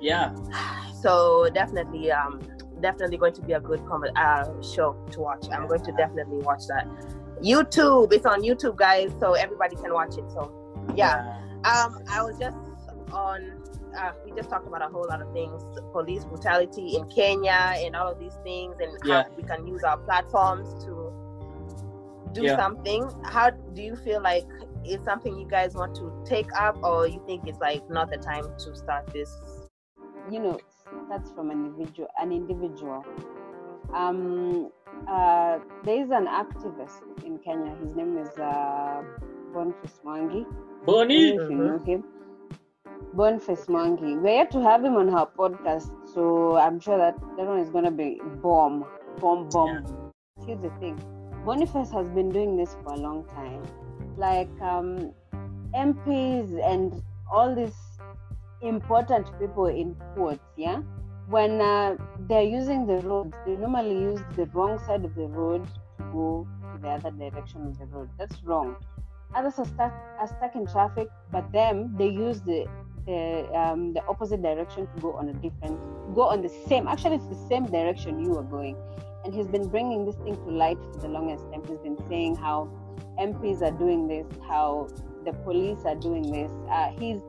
[0.00, 0.34] Yeah,
[1.02, 2.40] So definitely, um,
[2.80, 5.46] definitely going to be a good com- uh, show to watch.
[5.52, 6.86] I'm going to definitely watch that.
[7.42, 10.24] YouTube, it's on YouTube, guys, so everybody can watch it.
[10.30, 10.52] So
[10.94, 12.56] yeah, um, I was just
[13.12, 13.62] on.
[13.98, 17.94] Uh, we just talked about a whole lot of things: police brutality in Kenya, and
[17.94, 19.24] all of these things, and Yeah.
[19.24, 21.12] how we can use our platforms to
[22.32, 22.56] do Yeah.
[22.56, 23.10] something.
[23.24, 24.46] How do you feel like
[24.84, 28.18] it's something you guys want to take up, or you think it's like not the
[28.18, 29.30] time to start this?
[30.30, 30.60] you know
[31.08, 33.04] that's from an individual an individual
[33.94, 34.70] um
[35.08, 39.02] uh there is an activist in kenya his name is uh
[39.52, 40.46] boniface mwangi
[40.86, 41.32] Bonnie.
[41.32, 42.04] don't if you know him
[43.14, 47.46] boniface mwangi we're yet to have him on our podcast so i'm sure that that
[47.46, 48.84] one is going to be bomb
[49.20, 49.84] bomb bomb.
[50.46, 51.00] Here's the thing.
[51.44, 53.62] Boniface has been doing this for a long time.
[54.16, 55.12] Like um
[55.74, 57.76] mps and all these
[58.60, 60.82] important people in quotes, yeah,
[61.28, 61.96] when uh,
[62.28, 65.66] they're using the road, they normally use the wrong side of the road
[65.98, 68.08] to go to the other direction of the road.
[68.18, 68.76] That's wrong.
[69.34, 72.66] Others are stuck are stuck in traffic, but them they use the
[73.06, 75.78] the um, the opposite direction to go on a different
[76.14, 76.86] go on the same.
[76.86, 78.76] Actually, it's the same direction you are going.
[79.24, 81.62] And he's been bringing this thing to light for the longest time.
[81.68, 82.68] He's been saying how
[83.20, 84.88] MPs are doing this, how
[85.24, 86.50] the police are doing this.
[86.68, 87.20] Uh, he's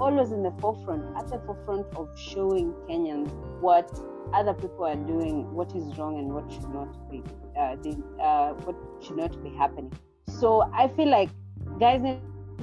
[0.00, 3.90] always in the forefront, at the forefront of showing Kenyans what
[4.32, 7.22] other people are doing, what is wrong and what should not be,
[7.58, 9.92] uh, the, uh, what should not be happening.
[10.28, 11.30] So I feel like
[11.78, 12.00] guys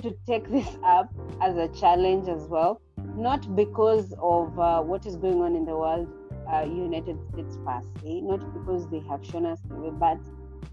[0.01, 2.81] to take this up as a challenge as well,
[3.15, 6.07] not because of uh, what is going on in the world,
[6.51, 10.19] uh, United States per se, not because they have shown us the way, but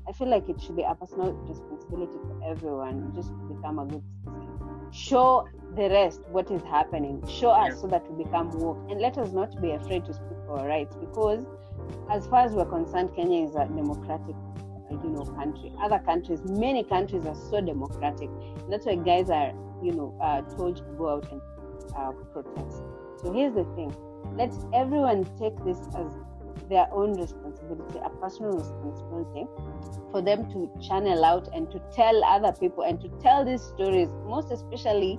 [0.07, 3.87] I feel like it should be a personal responsibility for everyone just to become a
[3.87, 4.91] good citizen.
[4.93, 7.27] Show the rest what is happening.
[7.27, 8.79] Show us so that we become woke.
[8.91, 11.45] And let us not be afraid to speak for our rights because
[12.11, 14.37] as far as we're concerned, Kenya is a democratic
[14.91, 15.73] you know country.
[15.83, 18.31] Other countries, many countries are so democratic.
[18.71, 21.41] That's why guys are, you know, uh, told to go out and
[21.97, 22.83] uh, protest.
[23.23, 23.95] So here's the thing.
[24.37, 26.13] Let everyone take this as
[26.69, 29.47] their own responsibility, a personal responsibility
[30.11, 34.09] for them to channel out and to tell other people and to tell these stories,
[34.27, 35.19] most especially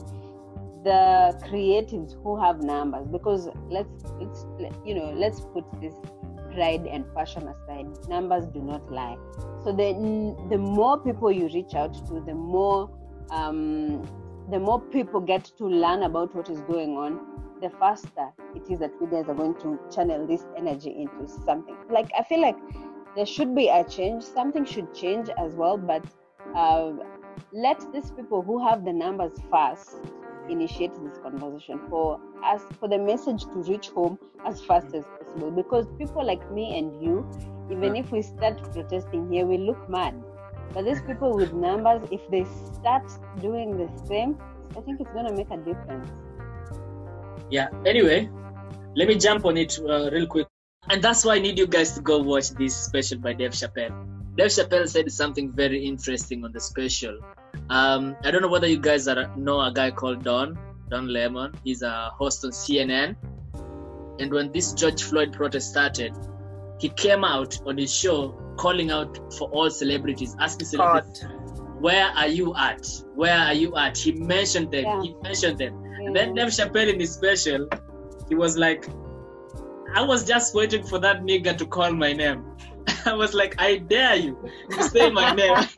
[0.84, 4.46] the creatives who have numbers because let's let's
[4.86, 5.96] you know let's put this
[6.56, 9.18] pride and passion aside numbers do not lie.
[9.64, 9.90] So the
[10.50, 12.90] the more people you reach out to the more
[13.30, 14.04] um,
[14.50, 17.20] the more people get to learn about what is going on
[17.62, 21.76] the faster it is that we guys are going to channel this energy into something.
[21.90, 22.58] Like i feel like
[23.16, 24.24] there should be a change.
[24.24, 26.06] Something should change as well but
[26.56, 26.92] uh,
[27.52, 29.98] let these people who have the numbers first
[30.50, 35.25] initiate this conversation for us for the message to reach home as fast as possible
[35.56, 37.28] because people like me and you
[37.72, 40.14] even if we start protesting here we look mad
[40.74, 43.04] but these people with numbers if they start
[43.42, 44.38] doing the same
[44.78, 46.10] i think it's going to make a difference
[47.50, 47.70] Yeah.
[47.86, 48.30] Anyway,
[48.96, 50.48] let me jump on it uh, real quick.
[50.90, 53.94] And that's why I need you guys to go watch this special by Dave Chappelle.
[54.36, 57.20] Dave Chappelle said something very interesting on the special.
[57.70, 60.58] Um, I don't know whether you guys are, know a guy called Don,
[60.90, 61.54] Don Lemon.
[61.64, 63.16] He's a host on CNN.
[64.20, 66.14] And when this George Floyd protest started,
[66.80, 71.82] he came out on his show calling out for all celebrities, asking celebrities, Caught.
[71.82, 72.88] where are you at?
[73.14, 73.98] Where are you at?
[73.98, 74.84] He mentioned them.
[74.84, 75.02] Yeah.
[75.02, 75.84] He mentioned them.
[75.84, 76.08] Yeah.
[76.08, 77.68] And then Dave Chappelle in his special,
[78.30, 78.88] he was like,
[79.94, 82.44] I was just waiting for that nigga to call my name.
[83.06, 84.38] I was like, I dare you
[84.72, 85.56] to say my name.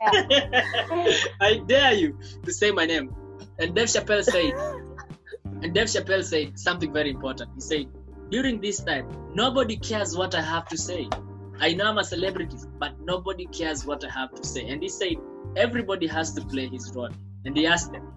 [1.40, 3.14] I dare you to say my name.
[3.58, 4.52] And Dave Chappelle said,
[5.62, 7.50] and Dave Chappelle said something very important.
[7.54, 7.86] He said,
[8.30, 11.08] during this time, nobody cares what I have to say.
[11.60, 14.68] I know I'm a celebrity, but nobody cares what I have to say.
[14.68, 15.16] And he said,
[15.56, 17.10] everybody has to play his role.
[17.44, 18.12] And he asked them,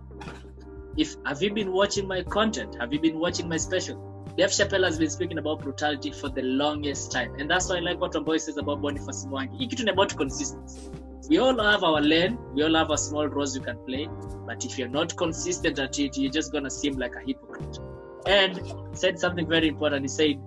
[0.97, 2.75] if have you been watching my content?
[2.79, 4.07] Have you been watching my special?
[4.37, 7.33] Dave Chappelle has been speaking about brutality for the longest time.
[7.39, 9.69] And that's why I like what Tomboy says about Boniface Mwangi.
[9.69, 10.89] Kitu ni about consistency.
[11.29, 14.09] We all have our lane, we all have a small roles you can play,
[14.45, 17.79] but if you're not consistent at it, you're just gonna seem like a hypocrite.
[18.25, 18.61] And
[18.93, 20.03] said something very important.
[20.03, 20.39] He said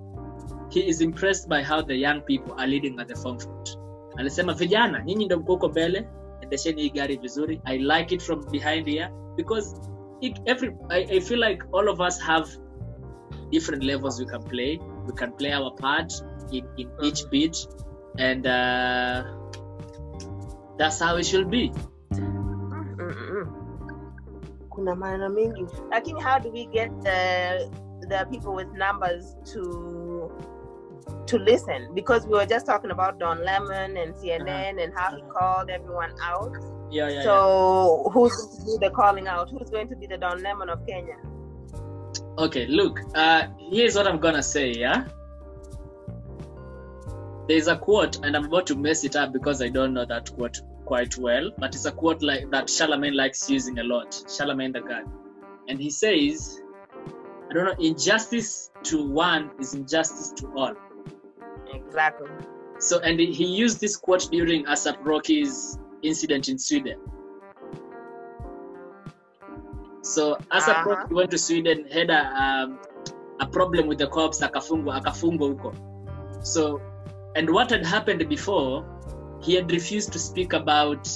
[0.71, 3.77] he is impressed by how the young people are leading at the forefront.
[4.17, 6.09] Alisema vijana, nyinyi ndio mko mbele,
[6.41, 7.61] endesheni hii gari vizuri.
[7.65, 9.81] I like it from behind here because
[10.21, 12.49] it, every I, I feel like all of us have
[13.51, 14.81] different levels we can play.
[15.07, 16.13] We can play our part
[16.53, 17.67] in, in each beat,
[18.19, 19.25] and uh,
[20.79, 21.73] that's how it should be.
[22.13, 23.64] Mm-mm.
[24.75, 27.71] Kuna maneno mingi lakini how do we get the
[28.09, 30.31] the people with numbers to
[31.27, 35.23] to listen because we were just talking about don lemon and cnn and how he
[35.23, 36.53] called everyone out
[36.91, 40.19] Yeah, yeah, so who's going to do the calling out who's going to be the
[40.19, 41.17] don lemon of kenya.
[42.37, 43.01] Okay, look.
[43.15, 44.71] Uh, here's what I'm gonna say.
[44.73, 45.05] Yeah.
[47.49, 50.35] There's a quote, and I'm about to mess it up because I don't know that
[50.35, 51.51] quote quite well.
[51.59, 54.25] But it's a quote like that Charlemagne likes using a lot.
[54.29, 55.05] Charlemagne the God,
[55.69, 56.61] and he says,
[57.51, 57.77] "I don't know.
[57.79, 60.75] Injustice to one is injustice to all."
[61.73, 62.29] exactly
[62.79, 66.99] So, and he used this quote during ASAP Rocky's incident in Sweden.
[70.03, 70.91] So, ASAP Uh-huh.
[70.91, 72.79] Rocky went to Sweden, had a, um,
[73.41, 75.75] a problem with the cops, akafungwa, akafungwa huko.
[76.45, 76.81] So,
[77.37, 78.85] and what had happened before,
[79.45, 81.09] he had refused to speak about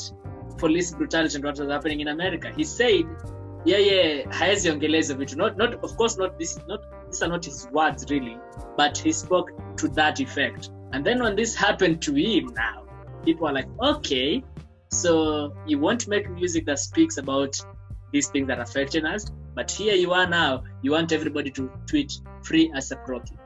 [0.58, 2.52] police brutality and what was happening in America.
[2.56, 3.04] He said,
[3.64, 5.36] yeah, yeah, haezi ongelea hizo vitu.
[5.36, 8.36] Not, not, of course, not this, not, these are not his words really,
[8.76, 10.70] but he spoke to that effect.
[10.92, 12.84] And then when this happened to him now,
[13.24, 14.42] people are like, okay,
[14.90, 17.60] so you want to make music that speaks about
[18.12, 21.70] these things that are affecting us, but here you are now, you want everybody to
[21.86, 22.12] tweet
[22.42, 23.36] free ASAP Rocky.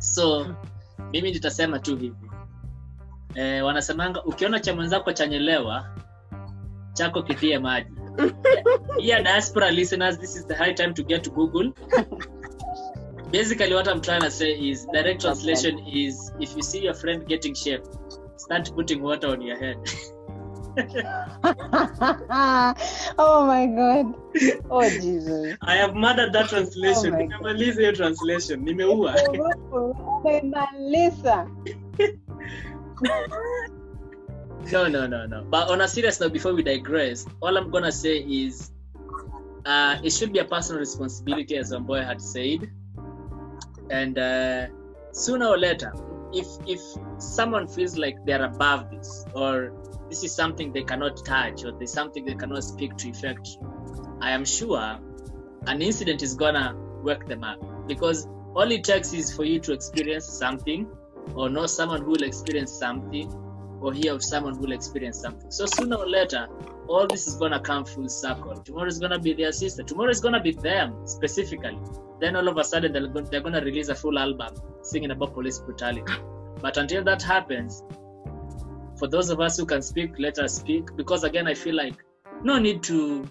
[0.00, 0.54] So
[1.12, 2.27] mimi nitasema tu hivi
[3.34, 5.86] eh, wanasemanga ukiona cha mwenzako chanyelewa
[6.92, 7.90] chako kitie maji.
[8.98, 11.72] Yeah diaspora listeners this is the high time to get to google.
[13.32, 17.26] Basically what i'm trying to say is direct translation is if you see your friend
[17.28, 17.82] getting shape
[18.36, 19.76] start putting water on your head.
[23.18, 24.14] Oh my god.
[24.70, 25.56] Oh Jesus.
[25.62, 27.14] i have murdered that translation.
[27.14, 28.60] Oh nimemaliza hiyo translation.
[28.60, 29.14] Nimeua.
[34.72, 35.44] No no no no.
[35.48, 38.72] But on a serious note before we digress all i'm gonna say is
[39.64, 42.70] uh it should be a personal responsibility as boy had said.
[43.90, 44.66] And uh
[45.12, 45.92] sooner or later
[46.32, 46.80] if if
[47.18, 49.72] someone feels like they're above this or
[50.10, 53.48] this is something they cannot touch or there's something they cannot speak to effect
[54.20, 54.98] i am sure
[55.66, 57.58] an incident is gonna wake them up.
[57.86, 60.86] Because all it takes is for you to experience something
[61.34, 63.32] or know someone who will experience something
[63.80, 65.50] or hear of someone who will experience something.
[65.50, 66.48] So sooner or later,
[66.88, 68.56] all this is gonna come full circle.
[68.56, 69.82] Tomorrow is gonna be their sister.
[69.82, 71.78] Tomorrow is gonna be them specifically.
[72.20, 75.34] Then all of a sudden they're going, they're gonna release a full album singing about
[75.34, 76.12] police brutality.
[76.60, 77.82] But until that happens,
[78.98, 80.96] for those of us who can speak, let us speak.
[80.96, 82.04] Because again, I feel like
[82.42, 83.28] no need to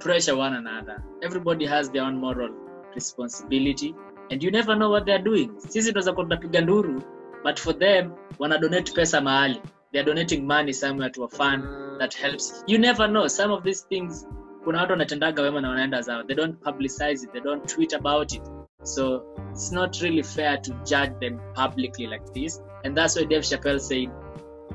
[0.00, 1.02] pressure one another.
[1.22, 2.50] Everybody has their own moral
[2.94, 3.94] responsibility,
[4.32, 5.50] and you never know what they're doing.
[5.58, 7.02] Sisi tunaweza kuwa tunapiga nduru
[7.44, 9.60] but for them wana donate pesa mahali.
[9.92, 11.64] They're donating money somewhere to a fund
[11.98, 12.64] that helps.
[12.66, 13.28] You never know.
[13.28, 14.26] Some of these things
[14.64, 16.22] kuna watu wanatendaga wema na wanaenda zao.
[16.22, 17.32] They don't publicize it.
[17.32, 18.42] They don't tweet about it.
[18.82, 22.62] So it's not really fair to judge them publicly like this.
[22.84, 24.10] And that's why dave chappelle said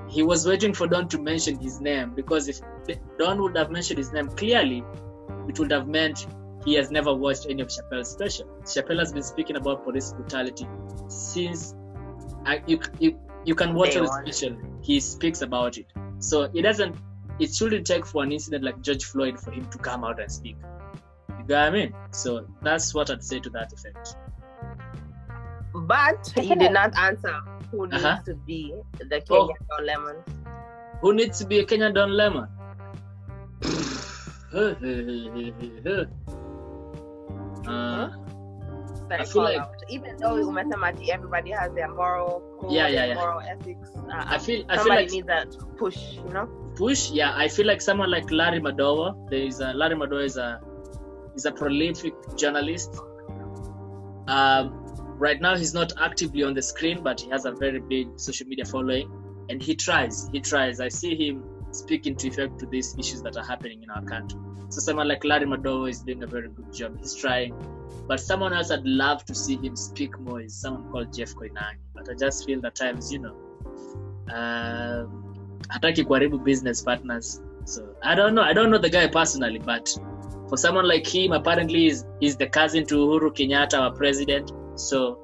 [0.07, 2.61] he was waiting for don to mention his name because if
[3.17, 4.83] don would have mentioned his name clearly
[5.49, 6.27] it would have meant
[6.67, 10.65] he has never watched any of chappelle's special chappelle has been speaking about police brutality
[11.07, 11.75] since
[12.45, 14.57] I, you, you you can watch his special.
[14.81, 15.85] He speaks about it.
[16.19, 16.95] So it doesn't.
[17.39, 20.31] It shouldn't take for an incident like George Floyd for him to come out and
[20.31, 20.57] speak.
[21.29, 21.93] You get what I mean?
[22.11, 24.15] So that's what I'd say to that effect.
[25.73, 27.35] but he did not answer
[27.71, 28.21] who needs Uh-huh.
[28.29, 28.61] to be
[29.11, 29.47] the Oh.
[29.47, 30.17] kenyan Don lemon
[31.01, 32.47] Who needs to be a Kenyan Don Lemon?
[39.09, 39.75] Like I feel like- out.
[39.89, 43.15] even though umesema ati everybody has their moral code Yeah, yeah, yeah.
[43.15, 43.89] moral ethics.
[43.95, 46.45] Uh, I feel I feel like needs that push, you know.
[46.75, 47.11] push.
[47.11, 49.29] Yeah, I feel like someone like Larry Madowo.
[49.29, 50.59] There is a Larry Madowo is a
[51.35, 52.91] is a prolific journalist.
[54.27, 54.83] Um,
[55.19, 58.47] right now he's not actively on the screen, but he has a very big social
[58.47, 59.09] media following,
[59.49, 60.29] and he tries.
[60.33, 60.79] He tries.
[60.81, 64.39] I see him speaking to effect to these issues that are happening in our country.
[64.69, 66.97] So someone like Larry Madovo is doing a very good job.
[66.99, 67.55] He's trying.
[68.07, 71.79] But someone else I'd love to see him speak more is someone called Jeff Koinange.
[71.93, 73.35] But I just feel that times, you know,
[74.33, 75.35] um,
[75.69, 77.41] hataki kuharibu business partners.
[77.65, 78.43] So I don't know.
[78.43, 79.89] I don't know the guy personally, but
[80.49, 84.51] for someone like him, apparently he's, he's the cousin to Uhuru Kenyatta, our president.
[84.75, 85.19] So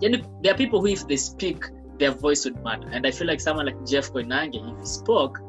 [0.00, 1.64] yani, there are people who, if they speak,
[1.98, 2.88] their voice would matter.
[2.90, 5.40] And I feel like someone like Jeff Koinange, if he spoke,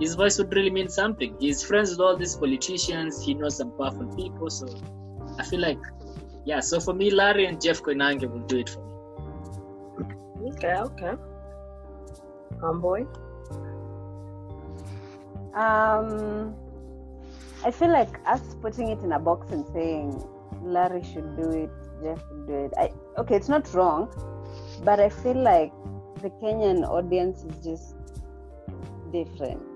[0.00, 1.36] his voice would really mean something.
[1.40, 3.22] He's friends with all these politicians.
[3.24, 4.50] He knows some powerful people.
[4.50, 4.66] So
[5.38, 5.78] I feel like,
[6.44, 6.60] yeah.
[6.60, 10.50] So for me, Larry and Jeff Koinange will do it for me.
[10.50, 11.12] Okay, okay.
[12.58, 13.06] Homeboy.
[15.54, 16.54] Um,
[17.64, 20.22] I feel like us putting it in a box and saying
[20.62, 21.70] Larry should do it,
[22.02, 22.72] Jeff should do it.
[22.76, 24.08] I okay, it's not wrong,
[24.84, 25.72] but I feel like
[26.20, 27.94] the Kenyan audience is just
[29.12, 29.75] different.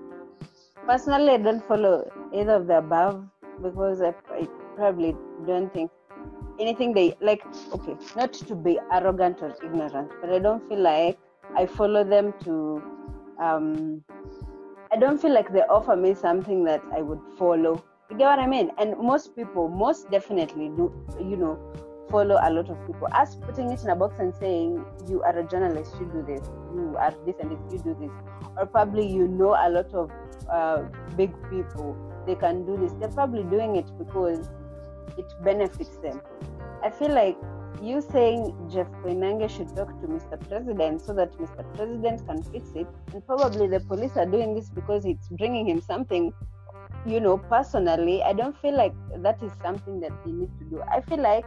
[0.91, 3.25] Personally, I don't follow either of the above
[3.63, 5.15] because I, I probably
[5.47, 5.89] don't think
[6.59, 7.45] anything they like.
[7.73, 11.17] Okay, not to be arrogant or ignorant, but I don't feel like
[11.55, 12.83] I follow them to.
[13.39, 14.03] Um,
[14.91, 17.81] I don't feel like they offer me something that I would follow.
[18.09, 18.71] You get what I mean?
[18.77, 21.57] And most people, most definitely do, you know,
[22.11, 23.07] follow a lot of people.
[23.13, 26.47] Us putting it in a box and saying, you are a journalist, you do this,
[26.75, 28.11] you are this and this, you do this.
[28.57, 30.11] Or probably you know a lot of
[30.51, 30.83] uh,
[31.15, 31.95] big people,
[32.27, 32.93] they can do this.
[32.99, 34.49] They're probably doing it because
[35.17, 36.21] it benefits them.
[36.83, 37.37] I feel like
[37.81, 40.37] you saying Jeff Koinange should talk to Mr.
[40.47, 41.65] President so that Mr.
[41.75, 45.81] President can fix it, and probably the police are doing this because it's bringing him
[45.81, 46.33] something,
[47.05, 48.21] you know, personally.
[48.21, 50.81] I don't feel like that is something that they need to do.
[50.81, 51.45] I feel like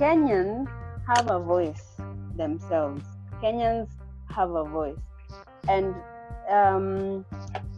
[0.00, 0.66] Kenyans
[1.06, 2.00] have a voice
[2.34, 3.04] themselves.
[3.42, 3.88] Kenyans
[4.30, 4.96] have a voice,
[5.68, 5.94] and
[6.48, 7.24] um,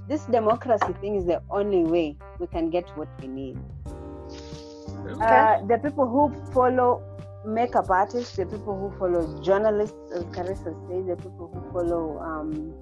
[0.09, 3.59] this democracy thing is the only way we can get what we need.
[5.05, 5.25] Okay.
[5.25, 7.03] Uh, the people who follow
[7.45, 12.73] makeup artists, the people who follow journalists, as Carissa said, the people who follow um,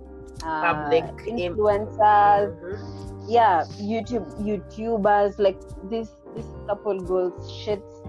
[0.45, 3.25] uh, Public influencers, Mhm.
[3.27, 8.00] yeah, YouTube YouTubers, like this this couple goals shits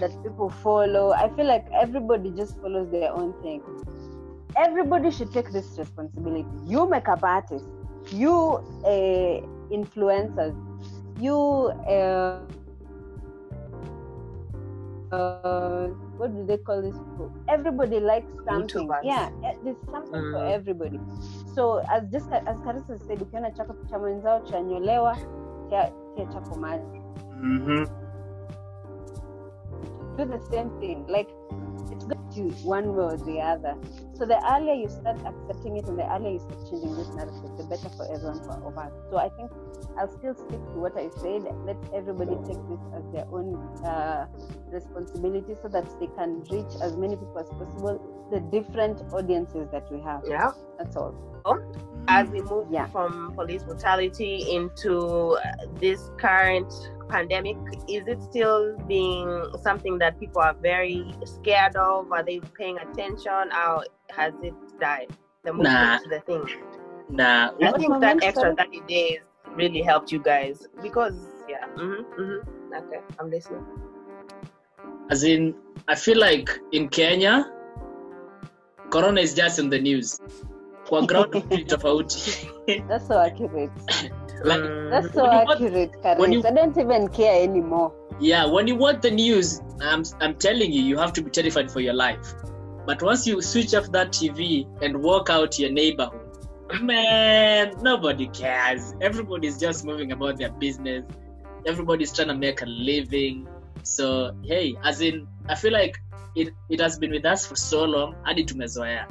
[0.00, 1.12] that people follow.
[1.12, 3.62] I feel like everybody just follows their own thing.
[4.56, 6.46] Everybody should take this responsibility.
[6.64, 7.68] You makeup artists,
[8.10, 8.32] you
[8.84, 10.56] uh, influencers,
[11.20, 12.40] you uh,
[15.12, 15.86] uh,
[16.18, 17.32] what do they call this people?
[17.48, 18.86] Everybody likes something.
[18.88, 19.00] YouTubers.
[19.04, 20.52] Yeah, eh, there's something for Mm.
[20.52, 21.00] everybody.
[21.54, 25.16] So as just as Carissa said, ukiona chako cha mwenzao chanyolewa,
[25.68, 27.02] tia chako maji.
[27.42, 28.05] Mm-hmm.
[30.16, 31.06] Do the same thing.
[31.08, 31.28] Like
[31.92, 33.74] it's going to one way or the other.
[34.14, 37.56] So the earlier you start accepting it and the earlier you start changing this narrative,
[37.56, 38.92] the better for everyone for of us.
[39.10, 39.50] So I think
[39.98, 41.44] I'll still stick to what I said.
[41.64, 44.26] Let everybody take this as their own uh,
[44.68, 48.00] responsibility so that they can reach as many people as possible,
[48.32, 50.22] the different audiences that we have.
[50.26, 50.52] Yeah.
[50.78, 51.14] That's all.
[52.08, 52.86] As we move Yeah.
[52.86, 54.98] from police brutality into
[55.36, 55.40] uh,
[55.80, 56.72] this current
[57.08, 57.56] pandemic,
[57.88, 59.28] is it still being
[59.62, 62.10] something that people are very scared of?
[62.12, 63.50] Are they paying attention?
[63.52, 65.08] Or has it died?
[65.44, 65.98] The movement Nah.
[65.98, 66.44] to the thing.
[67.08, 68.56] Nah, I What think that extra sorry?
[68.56, 69.20] 30 days
[69.54, 71.16] really helped you guys because,
[71.48, 71.64] yeah.
[71.76, 72.74] Mm-hmm, mm-hmm.
[72.74, 73.64] Okay, I'm listening.
[75.08, 75.54] as in
[75.86, 77.34] i feel like in kenya
[78.90, 80.18] corona is just in the news
[80.88, 82.48] kwa ground tofauti
[82.88, 83.72] That's so accurate.
[84.44, 84.64] like.
[84.90, 87.92] That's so accurate, when you- I don't even care anymore.
[88.20, 91.70] yeah when you watch the news I'm, I'm telling you you have to be terrified
[91.70, 92.34] for your life
[92.86, 96.20] but once you switch off that tv and walk out your neighborhood
[96.82, 101.04] man nobody cares everybody's just moving about their business
[101.66, 103.46] everybody's trying to make a living
[103.82, 105.98] so hey as in i feel like
[106.34, 109.06] it, it has been with us for so long hadi tumezoea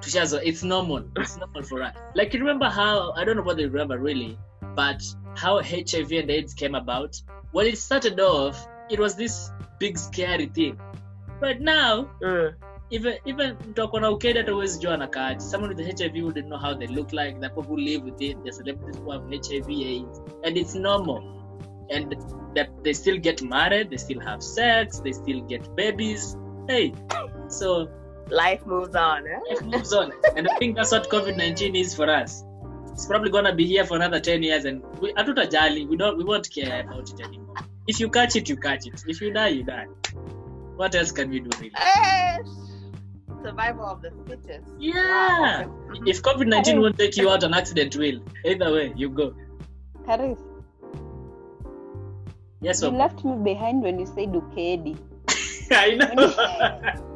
[0.00, 1.04] tushazo it's normal.
[1.16, 1.94] It's normal for us.
[2.14, 4.38] Like you remember how i don't know whether you remember really
[4.76, 5.02] but
[5.36, 7.20] how hiv and aids came about?
[7.52, 10.78] When it started off it was this big scary thing.
[11.40, 12.54] But now Mm.
[12.90, 17.12] even even ako na huwezi jua anakaaje someone with hiv wouldn't know how they look
[17.12, 20.22] like the people who live with it the celebrities who have hiv aids.
[20.44, 21.22] And it's normal.
[21.90, 22.16] And
[22.54, 26.36] that they still get married they still have sex they still get babies.
[26.68, 26.92] Hey
[27.48, 27.88] so
[28.30, 29.26] Life moves on.
[29.26, 29.38] Eh?
[29.50, 32.44] life moves on and i think that's what covid-19 is for us
[32.92, 36.24] it's probably gonna be here for another 10 years and we hatutajali we don't we
[36.24, 37.56] won't care about it anymore
[37.86, 39.86] if you catch it you catch it if you die you die
[40.76, 42.38] what else can we do really Eh,
[43.42, 44.68] Survival of the fittest.
[44.78, 45.94] yeah Wow.
[46.06, 49.34] if covid-19 won't take you out an accident will either way you go
[50.06, 50.38] Karis,
[52.60, 52.98] yes you Wambo.
[52.98, 54.96] left me behind when you said ukedi.
[55.70, 57.06] i know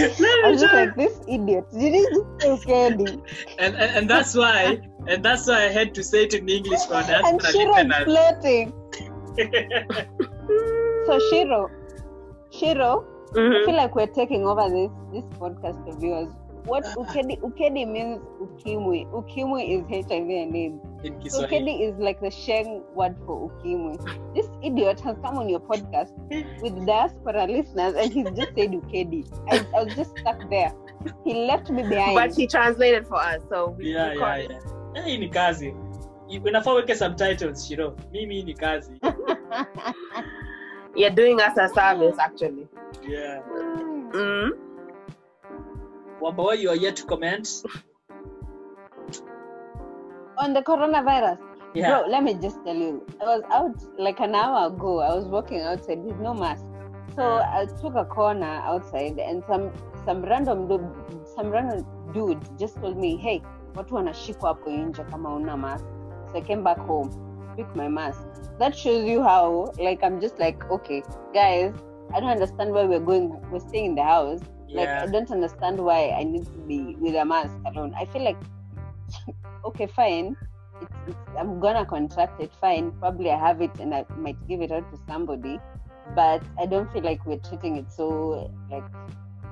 [0.00, 1.64] I was just like, this idiot.
[1.72, 3.20] Did he just say ukedi?
[3.58, 4.78] and, and and that's why
[5.08, 7.24] and that's why I had to say it in English for that.
[7.24, 8.72] And Shiro is floating.
[11.06, 11.70] So Shiro,
[12.52, 13.64] Shiro, I Mhm.
[13.64, 16.28] feel like we're taking over this this podcast of yours.
[16.68, 19.06] What ukedi ukedi means ukimwi.
[19.12, 21.32] Ukimwi is HIV and AIDS.
[21.34, 23.98] So ukedi is like the Sheng word for ukimwi.
[24.34, 26.12] This idiot has come on your podcast
[26.62, 29.24] with diaspora listeners and he's just said ukedi.
[29.50, 30.72] I, I was just stuck there.
[31.24, 32.14] He left me behind.
[32.16, 34.62] But he translated for us, so we, Yeah, we yeah, caught it.
[34.94, 35.04] yeah.
[35.06, 35.74] Hii ni kazi.
[36.44, 37.96] Unafaa weke subtitles, Shiro.
[38.12, 38.92] Mimi ni kazi.
[40.96, 42.66] You're doing us a service, actually.
[43.08, 43.40] Yeah.
[46.20, 47.48] Wamba, you are yet to comment?
[50.38, 51.38] on the coronavirus.
[51.74, 52.00] Yeah.
[52.00, 55.00] Bro, let me just tell you, I was out like an hour ago.
[55.00, 56.64] I was walking outside with no mask.
[57.14, 59.72] So I took a corner outside, and some
[60.04, 60.86] some random dude,
[61.34, 63.42] some random dude just told me, "Hey,
[63.74, 65.84] watu wanashikwa hapo nje kama una mask."
[66.32, 67.10] So I came back home,
[67.56, 68.20] picked my mask.
[68.58, 71.02] That shows you how, like, I'm just like, okay,
[71.34, 71.72] guys,
[72.14, 73.38] I don't understand why we're going.
[73.50, 74.40] We're staying in the house.
[74.72, 77.94] Like, I don't understand why I need to be with a mask alone.
[77.98, 78.38] I feel like,
[79.64, 80.36] okay, fine.
[80.80, 82.52] It's, it's, I'm gonna contract it.
[82.60, 82.92] Fine.
[83.00, 85.58] Probably I have it and I might give it out to somebody,
[86.14, 88.84] but I don't feel like we're treating it so like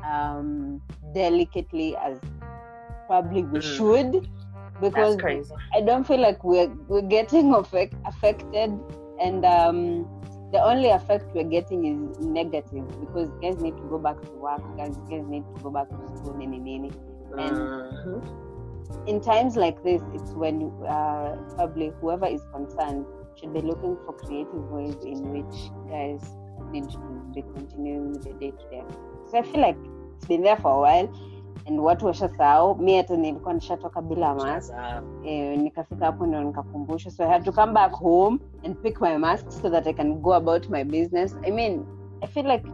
[0.07, 0.81] um
[1.15, 2.21] delicately as
[3.07, 3.63] probably we Mm.
[3.63, 4.13] should
[4.81, 5.55] That's because crazy.
[5.75, 8.81] I don't feel like we're we're getting affect, affected,
[9.21, 10.09] and um,
[10.53, 14.63] the only effect we're getting is negative because guys need to go back to work,
[14.77, 16.93] guys guys need to go back to school, nini nini.
[17.39, 18.21] And Uh,
[19.07, 23.05] in times like this, it's when uh, probably whoever is concerned
[23.39, 26.23] should be looking for creative ways in which guys
[26.71, 26.99] need to
[27.35, 28.85] be continuing the day to day.
[29.31, 29.77] So I feel like
[30.17, 31.09] it's been there for a while,
[31.67, 32.75] and watu washasahau.
[32.75, 34.69] Mi hata nilikuwa nishatoka bila mask.
[34.71, 39.01] Sasa, eh, nikafika hapo ndo nikakumbushwa so i had to come back home and pick
[39.01, 41.37] my mask so that i can go about my business.
[41.47, 41.85] I mean
[42.23, 42.65] i feel like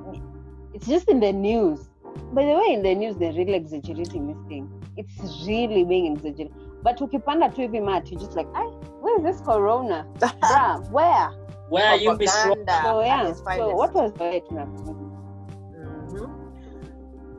[0.72, 1.88] it's just in the news.
[2.32, 4.68] By the way in the news they're really exaggerating this thing.
[4.96, 6.52] It's really being exaggerated.
[6.82, 8.66] But ukipanda tu hivi mat you just like "Ai,
[9.00, 10.06] where is this corona?
[10.18, 11.30] Bruh, where?
[11.70, 12.80] Where you miss Propaganda.
[12.82, 13.32] So yeah.
[13.32, 14.42] So what was the way.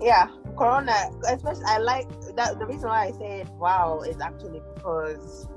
[0.04, 0.28] Yeah,
[0.58, 0.94] Corona.
[1.30, 2.60] Especially, I like that.
[2.60, 5.48] The reason why I say wow is actually because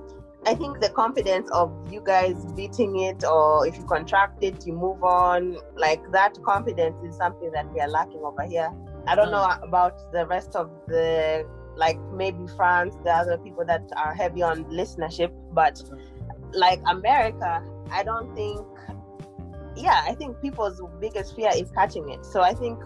[0.47, 4.73] I think the confidence of you guys beating it, or if you contract it, you
[4.73, 5.59] move on.
[5.77, 8.71] Like that confidence is something that we are lacking over here.
[9.09, 9.65] I don't know mm.
[9.65, 11.45] about the rest of the
[11.75, 15.83] like maybe France, the other people that are heavy on listenership, but
[16.53, 18.65] like America, I don't think.
[19.75, 22.25] Yeah, I think people's biggest fear is catching it.
[22.25, 22.79] So I think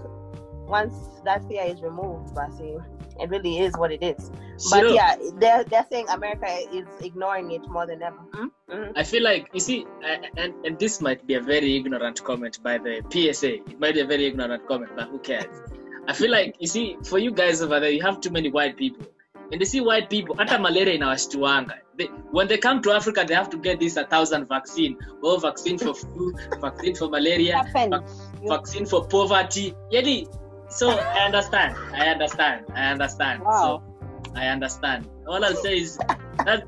[0.71, 0.95] once
[1.25, 2.83] that fear is removed, Basi,
[3.21, 4.31] it really is what it is.
[4.71, 8.23] But Shiro, yeah, they're they're saying America is ignoring it more than ever.
[8.71, 8.93] Mhm.
[8.97, 12.62] I feel like you see, uh, and and this might be a very ignorant comment
[12.62, 13.53] by the PSA.
[13.73, 15.62] It might be a very ignorant comment, but who cares?
[16.09, 18.77] I feel like you see, for you guys over there, you have too many white
[18.77, 19.07] people,
[19.53, 20.37] and they see white people.
[20.37, 21.75] Hata malaria inawashtuanga.
[21.99, 22.07] They,
[22.39, 24.97] when they come to Africa, they have to get this a thousand vaccine.
[25.23, 29.75] Oh, vaccine for flu, vaccine for malaria, happened vac- vaccine for poverty.
[29.93, 30.27] Yeti.
[30.71, 31.77] So I understand.
[31.95, 32.66] I understand.
[32.75, 33.43] I understand.
[33.43, 33.83] Wow.
[33.85, 35.09] So I understand.
[35.29, 35.99] All I'll say is
[36.45, 36.64] that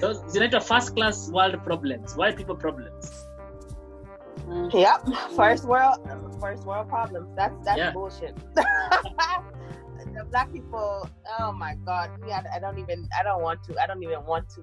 [0.00, 3.26] those zinaitwa first class world problems, white people problems.
[4.46, 4.72] Mm.
[4.72, 5.98] Yep, first world,
[6.40, 7.28] first world problems.
[7.36, 7.92] That's that's Yeah.
[7.92, 8.36] bullshit.
[8.54, 11.08] the black people.
[11.38, 13.08] Oh my god, me, I, I don't even.
[13.18, 13.82] I don't want to.
[13.82, 14.62] I don't even want to.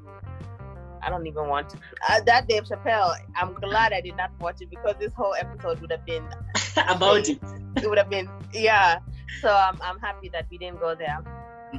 [1.01, 1.77] I don't even want to.
[2.09, 3.15] Uh, that Dave Chappelle.
[3.35, 6.27] I'm glad I did not watch it because this whole episode would have been.
[6.77, 7.39] About it.
[7.75, 8.29] It would have been.
[8.53, 8.99] Yeah.
[9.41, 11.19] So I'm I'm happy that we didn't go there.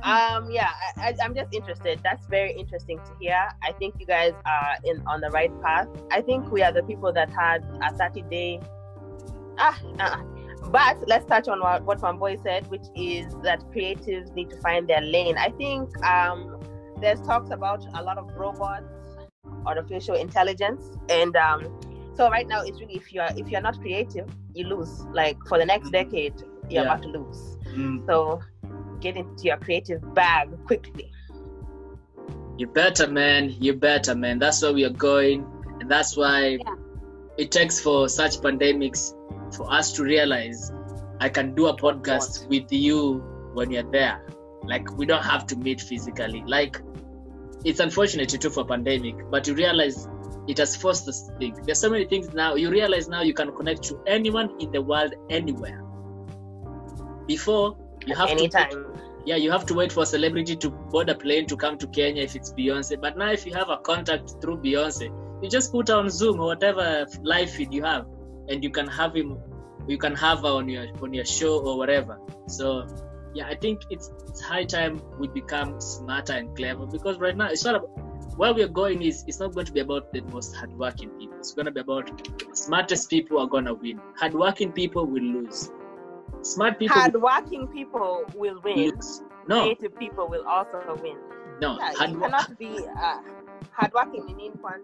[0.03, 2.01] Um, yeah, I, I'm just interested.
[2.05, 3.49] That's very interesting to hear.
[3.63, 5.89] I think you guys are in on the right path.
[6.11, 8.61] I think we are the people that had a 30 day.
[9.59, 10.23] Ah, uh,
[10.71, 14.87] but let's touch on what, what boy said, which is that creatives need to find
[14.89, 15.39] their lane.
[15.39, 16.61] I think um,
[17.01, 18.87] there's talks about a lot of robots,
[19.69, 21.61] artificial intelligence, and um,
[22.17, 25.05] so right now it's really if you're if you're not creative, you lose.
[25.13, 26.35] Like for the next decade,
[26.69, 26.95] you're Yeah.
[26.95, 27.57] about to lose.
[27.77, 28.07] Mm.
[28.07, 28.41] So
[29.01, 31.13] get into your creative bag quickly.
[32.57, 33.55] You better, man.
[33.61, 34.39] You better, man.
[34.41, 35.47] That's where we are going,
[35.81, 36.75] and that's why Yeah.
[37.37, 39.15] it takes for such pandemics
[39.55, 40.73] for us to realize
[41.21, 43.23] I can do a podcast with you
[43.55, 44.25] when you're there.
[44.65, 46.43] Like we don't have to meet physically.
[46.47, 46.81] Like
[47.65, 50.09] it's unfortunate too for pandemic, but you realize
[50.47, 51.65] it has forced us to think.
[51.65, 52.55] There's so many things now.
[52.55, 55.83] You realize now you can connect to anyone in the world anywhere.
[57.27, 58.87] Before you have to Anytime.
[59.27, 61.87] yeah, you have to wait for a celebrity to board a plane to come to
[61.89, 62.99] Kenya if it's Beyonce.
[63.01, 66.47] But now, if you have a contact through Beyonce, you just put on Zoom or
[66.47, 68.07] whatever live feed you have,
[68.49, 69.39] and you can have him,
[69.87, 72.19] you can have her on your on your show or whatever.
[72.47, 72.87] So,
[73.35, 77.49] yeah, I think it's it's high time we become smarter and clever because right now
[77.49, 77.91] it's not about
[78.37, 81.37] where we're going is it's not going to be about the most hardworking people.
[81.39, 82.11] It's going to be about
[82.53, 84.01] smartest people are going to win.
[84.17, 85.71] Hardworking people will lose.
[86.43, 88.77] Smart people will Hardworking people will win.
[88.77, 89.23] lose.
[89.49, 91.17] No, Creative people will also win.
[91.61, 93.21] no, Yeah, hard, you cannot be uh,
[93.73, 94.83] hardworking in one.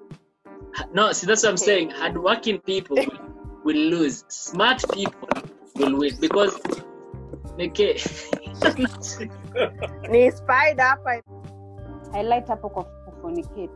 [0.92, 1.12] no.
[1.12, 1.64] See, that's what I'm Okay.
[1.64, 1.90] saying.
[1.90, 3.18] Hardworking people will,
[3.64, 4.24] will lose.
[4.28, 5.28] Smart people
[5.76, 6.58] will win because,
[7.60, 7.94] okay,
[10.10, 11.22] Ni spider hapa
[12.12, 13.70] highlight hapo kwa kufornicate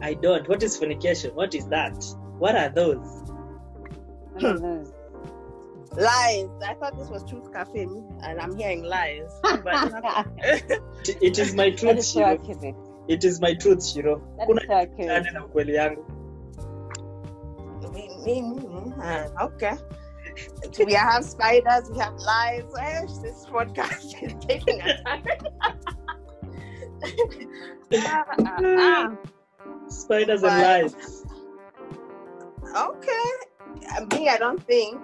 [0.00, 0.48] I don't.
[0.48, 1.32] What is fornication?
[1.34, 2.04] What is that?
[2.40, 3.22] What are those?
[4.34, 4.92] One of those.
[5.96, 6.48] lies.
[6.66, 7.86] I thought this was Truth Cafe
[8.22, 9.30] and I'm hearing lies.
[9.42, 9.74] But
[11.08, 12.74] It- It is my truth, is so Shiro.
[13.08, 14.20] It is my truth, Shiro.
[14.38, 15.22] That Kuna is so accurate.
[15.24, 16.04] kitu na ukweli yangu.
[18.98, 19.72] uh, okay.
[20.84, 22.64] We have spiders, we have lies.
[22.80, 25.24] Eh, This podcast is taking a time.
[27.96, 29.16] Ah, ah, ah.
[29.88, 31.24] Spiders But- and lies.
[32.76, 33.30] Okay.
[34.12, 34.98] Me, I don't think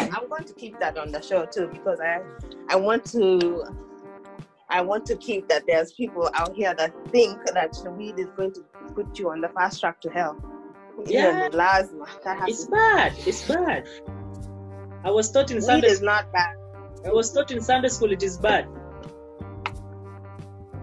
[0.00, 2.20] I'm going to keep that on the show too because I
[2.68, 3.64] I want to
[4.70, 8.28] I want to keep that there's people out here that think that the weed is
[8.36, 8.62] going to
[8.94, 10.36] put you on the fast track to hell.
[11.06, 11.46] Yeah.
[11.46, 13.12] Even Lazima, that It's bad.
[13.26, 13.86] It's bad.
[15.04, 15.88] I was taught in weed Sunday.
[15.88, 16.54] is not bad.
[17.04, 18.12] I was taught in Sunday school.
[18.12, 18.66] It is bad.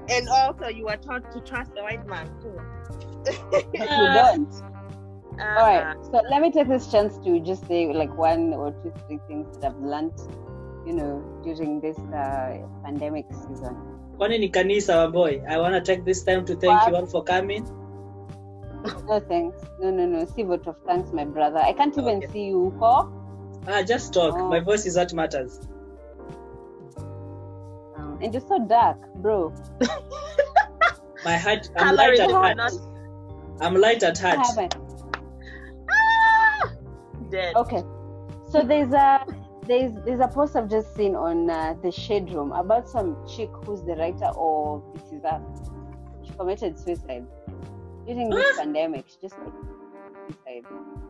[0.09, 2.59] And also you were taught to trust the white man too.
[3.23, 4.49] But you don't.
[5.39, 5.97] Uh, All right.
[6.11, 9.47] So let me take this chance to just say like one or two, three things
[9.61, 10.13] that I've learned,
[10.85, 13.77] you know, during this uh, pandemic season.
[14.17, 15.41] Kwani ni kanisa boy.
[15.47, 16.89] I want to take this time to thank What?
[16.89, 17.63] you all for coming.
[19.07, 19.57] No thanks.
[19.79, 20.25] No, no, no.
[20.25, 21.59] See vote of thanks, my brother.
[21.59, 22.27] I can't even Okay.
[22.33, 23.18] see you, Uko.
[23.67, 24.35] Ah, just talk.
[24.37, 24.49] Oh.
[24.49, 25.59] My voice is what matters.
[26.97, 29.53] Um, and you're so dark, bro.
[31.25, 31.69] My heart.
[31.75, 32.57] I'm Colour light at heart.
[32.57, 32.73] not-
[33.61, 34.47] I'm light at I heart.
[34.47, 34.75] haven't.
[35.91, 36.71] Ah!
[37.29, 37.55] Dead.
[37.55, 37.83] Okay.
[38.49, 39.25] So there's a
[39.67, 43.49] there's there's a post I've just seen on uh, the shade room about some chick
[43.65, 45.41] who's the writer of This Is Us.
[46.25, 47.27] She committed suicide
[48.07, 49.05] during this pandemic.
[49.09, 49.59] She just committed
[50.29, 50.65] suicide.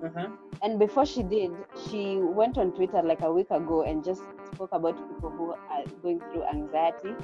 [0.05, 0.28] Uh-huh.
[0.61, 1.51] And before she did,
[1.89, 4.22] she went on Twitter like a week ago and just
[4.53, 7.15] spoke about people who are going through anxiety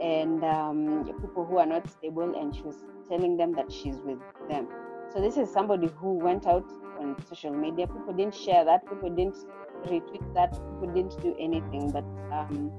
[0.00, 2.38] and um, people who are not stable.
[2.40, 2.76] And she was
[3.08, 4.68] telling them that she's with them.
[5.12, 7.86] So this is somebody who went out on social media.
[7.86, 8.88] People didn't share that.
[8.88, 9.36] People didn't
[9.86, 10.52] retweet that.
[10.52, 11.90] People didn't do anything.
[11.90, 12.70] But um,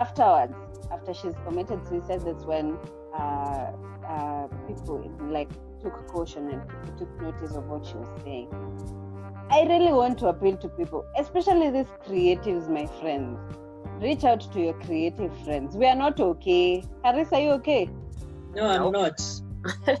[0.00, 0.54] afterwards,
[0.92, 2.76] after she's committed suicide, that's when
[3.14, 3.72] uh,
[4.06, 5.50] uh, people like
[5.82, 8.48] took caution and took notice of what she was saying.
[9.50, 13.38] I really want to appeal to people, especially these creatives, my friends.
[14.00, 15.76] Reach out to your creative friends.
[15.76, 16.84] We are not okay.
[17.04, 17.90] Carissa, are you okay?
[18.54, 18.92] No, I'm Nope.
[18.92, 20.00] not.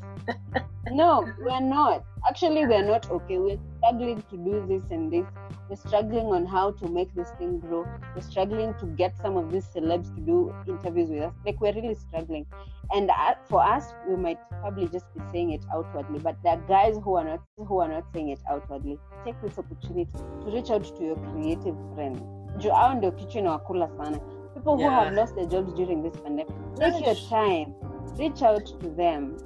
[0.90, 2.04] No, we're not.
[2.28, 3.38] Actually, we're not okay.
[3.38, 5.26] We're struggling to do this and this.
[5.70, 7.86] We're struggling on how to make this thing grow.
[8.14, 11.32] We're struggling to get some of these celebs to do interviews with us.
[11.46, 12.44] Like, we're really struggling.
[12.92, 16.62] And uh, for us, we might probably just be saying it outwardly, but there are
[16.68, 18.98] guys who are not who are not saying it outwardly.
[19.24, 22.20] Take this opportunity to reach out to your creative friends.
[22.58, 24.18] Juu hao ndio kichwa inawakula sana.
[24.54, 25.04] People who Yeah.
[25.04, 26.54] have lost their jobs during this pandemic.
[26.74, 27.74] Take your time.
[28.18, 29.36] Reach out to them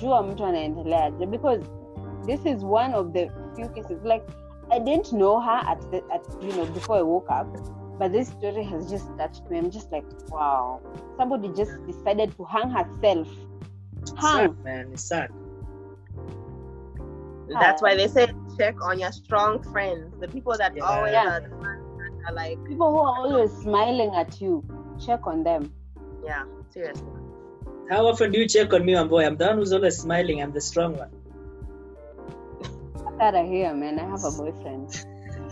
[0.00, 1.64] jua mtu anaendeleaje because
[2.26, 4.24] this is one of the few cases like
[4.72, 7.48] i didn't know her at the at you know before i woke up
[7.98, 10.80] but this story has just touched me i'm just like wow
[11.18, 13.28] somebody just decided to hang herself
[14.20, 14.90] hang Sad, man.
[14.92, 15.30] It's sad.
[17.60, 20.84] That's why they say check on your strong friends, the people that Yeah.
[20.84, 21.36] always Yeah.
[21.36, 24.64] are the ones that are like, People who are always smiling at you,
[24.98, 25.72] check on them.
[26.24, 27.12] yeah, seriously.
[27.90, 29.24] How often do you check on me, my boy?
[29.26, 30.40] I'm the one who's always smiling.
[30.42, 31.10] I'm the strong one.
[33.14, 33.98] Fuck out of here, man.
[33.98, 35.04] I have a boyfriend.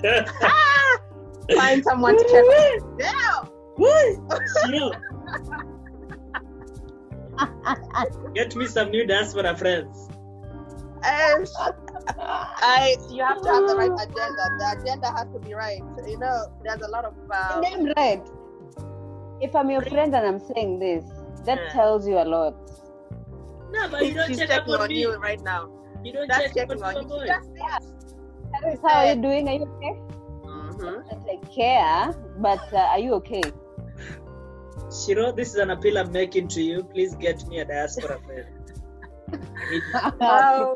[1.57, 2.99] Find someone to check on.
[2.99, 3.45] Yeah.
[4.67, 4.91] Shiro.
[8.35, 10.09] Get me some new diaspora friends.
[11.05, 11.49] And
[12.19, 14.45] I, you have to have the right agenda.
[14.59, 15.83] The agenda has to be right.
[16.07, 17.15] You know, there's a lot of.
[17.31, 18.23] Um, Damn right.
[19.41, 21.05] If I'm your friend and I'm saying this,
[21.45, 21.69] that Yeah.
[21.73, 22.55] tells you a lot.
[23.73, 25.01] No, but you don't she's check up on on me.
[25.01, 25.71] you right now.
[26.05, 27.09] You don't That's check up checking on on me, you.
[27.09, 27.27] boy.
[27.27, 27.93] Just yes.
[28.53, 29.49] That is how are you doing?
[29.49, 29.95] Are you okay?
[30.45, 31.31] Mm-hmm.
[31.31, 33.43] I care, but uh, are you okay?
[34.93, 36.85] Shiro, this is an appeal I'm making to you.
[36.85, 38.47] Please get me a diaspora friend.
[40.21, 40.75] Oh.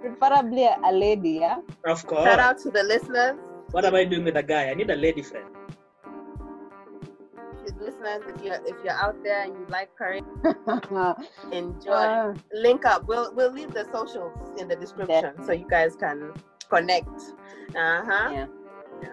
[0.00, 1.58] Preferably a a lady, yeah?
[1.84, 2.24] Of course.
[2.24, 3.34] Shout out to the listeners.
[3.72, 4.70] What am I doing with a guy?
[4.70, 5.46] I need a lady friend.
[7.80, 10.22] Listeners, if you're if you're out there and you like curry,
[11.52, 11.90] enjoy.
[11.92, 13.06] Uh, Link up.
[13.06, 16.32] We'll we'll leave the socials in the description so you guys can
[16.68, 17.08] connect.
[17.76, 18.30] Uh huh.
[18.32, 18.46] yeah.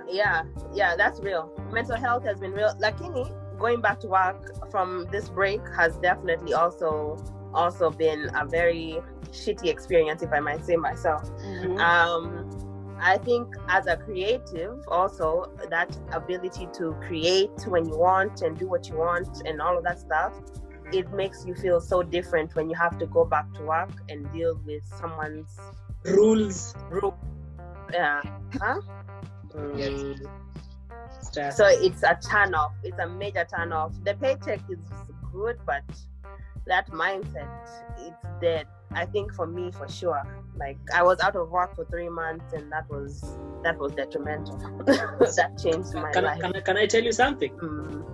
[0.10, 0.44] yeah
[0.74, 3.22] yeah that's real mental health has been real lakini
[3.60, 7.18] going back to work from this break has definitely also
[7.54, 8.98] also been a very
[9.32, 11.78] shitty experience if i might say myself Mhm.
[11.80, 12.50] um
[13.00, 18.68] i think as a creative also that ability to create when you want and do
[18.68, 20.34] what you want and all of that stuff
[20.94, 24.32] it makes you feel so different when you have to go back to work and
[24.32, 25.60] deal with someone's
[26.06, 26.74] Rules.
[26.90, 27.16] group
[27.92, 28.22] yeah
[28.54, 28.80] huh
[29.76, 29.92] Yes.
[29.92, 30.30] Mm.
[31.22, 31.58] Stress.
[31.58, 32.74] So it's a turn off.
[32.84, 33.94] It's a major turn off.
[34.04, 34.80] The paycheck is
[35.32, 35.84] good, but
[36.68, 37.50] that mindset,
[38.00, 38.68] it's dead.
[38.92, 40.22] I think for me, for sure.
[40.58, 44.58] Like I was out of work for three months, and that was that was detrimental.
[44.86, 46.42] that changed my can, I, life.
[46.42, 47.52] can, I, can I tell you something?
[47.58, 48.06] Mm.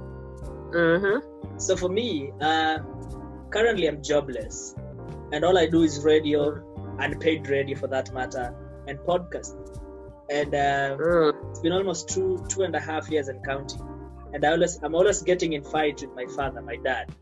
[0.72, 1.57] Mm-hmm.
[1.59, 2.80] So for me, uh,
[3.49, 4.76] currently I'm jobless,
[5.32, 6.63] and all I do is radio,
[6.99, 8.55] unpaid radio for that matter,
[8.88, 9.55] and podcast.
[10.30, 11.49] And uh, Mm.
[11.49, 13.82] it's been almost two two and a half years and counting.
[14.34, 17.13] And I always I'm always getting in fight with my father, my dad.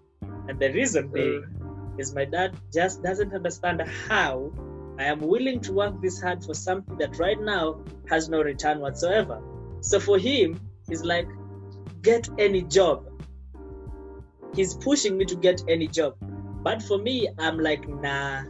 [0.47, 1.43] And the reason being
[1.99, 4.51] is my dad just doesn't understand how
[4.97, 7.79] I am willing to work this hard for something that right now
[8.09, 9.41] has no return whatsoever.
[9.81, 11.27] So for him, he's like,
[12.01, 13.05] get any job.
[14.53, 16.15] He's pushing me to get any job.
[16.61, 18.43] But for me, I'm like, nah.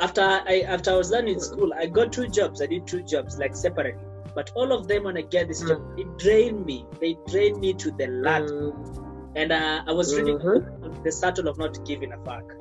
[0.00, 2.62] After I after I was done in school, I got two jobs.
[2.62, 4.02] I did two jobs like separately.
[4.34, 5.98] But all of them when I get this job, hmm.
[5.98, 6.86] it drained me.
[7.00, 8.50] They drained me to the last.
[8.50, 9.07] Hmm.
[9.36, 11.04] And uh, I was reading Mhm.
[11.04, 12.54] The Subtle of Not Giving a Fuck.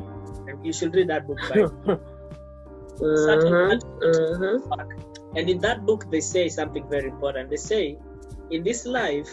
[0.47, 1.55] And you should read that book by
[2.99, 3.81] Mhm.
[4.01, 4.69] Mhm.
[4.69, 4.93] fuck.
[5.35, 7.49] And in that book, they say something very important.
[7.49, 7.97] They say,
[8.49, 9.29] in this life,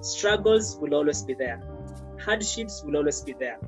[0.00, 1.60] struggles will always be there,
[2.24, 3.58] hardships will always be there.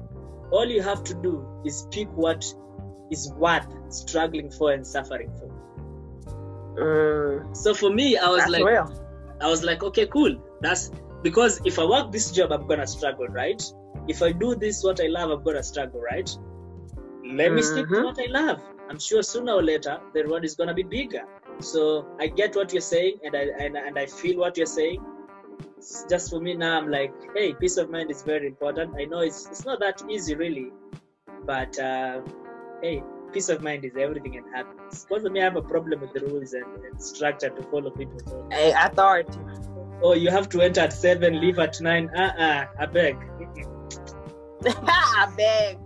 [0.50, 2.44] All you have to do is pick what
[3.10, 5.48] is worth struggling for and suffering for.
[6.82, 7.56] Mm.
[7.56, 8.92] So for me, I was That's like, real.
[9.40, 10.36] I was like, okay, cool.
[10.60, 10.90] That's
[11.22, 13.62] because if I work this job, I'm gonna struggle, right?
[14.08, 16.28] If I do this, what I love, I'm gonna struggle, right?
[17.24, 18.02] Let me stick to Mhm.
[18.02, 18.60] what I love.
[18.90, 21.24] I'm sure sooner or later the reward is gonna be bigger.
[21.60, 25.00] So I get what you're saying, and I and, and I feel what you're saying.
[25.76, 28.94] It's just for me now, I'm like, hey, peace of mind is very important.
[29.00, 30.72] I know it's it's not that easy, really,
[31.46, 32.22] but uh,
[32.82, 33.02] hey,
[33.32, 35.06] peace of mind is everything and happiness.
[35.08, 37.90] Because for me, I have a problem with the rules and, and structure to follow
[37.90, 38.20] people.
[38.52, 39.40] A authority.
[40.02, 42.10] Oh, you have to enter at seven, leave at nine.
[42.16, 43.16] Uh uh I beg.
[44.66, 45.78] I beg.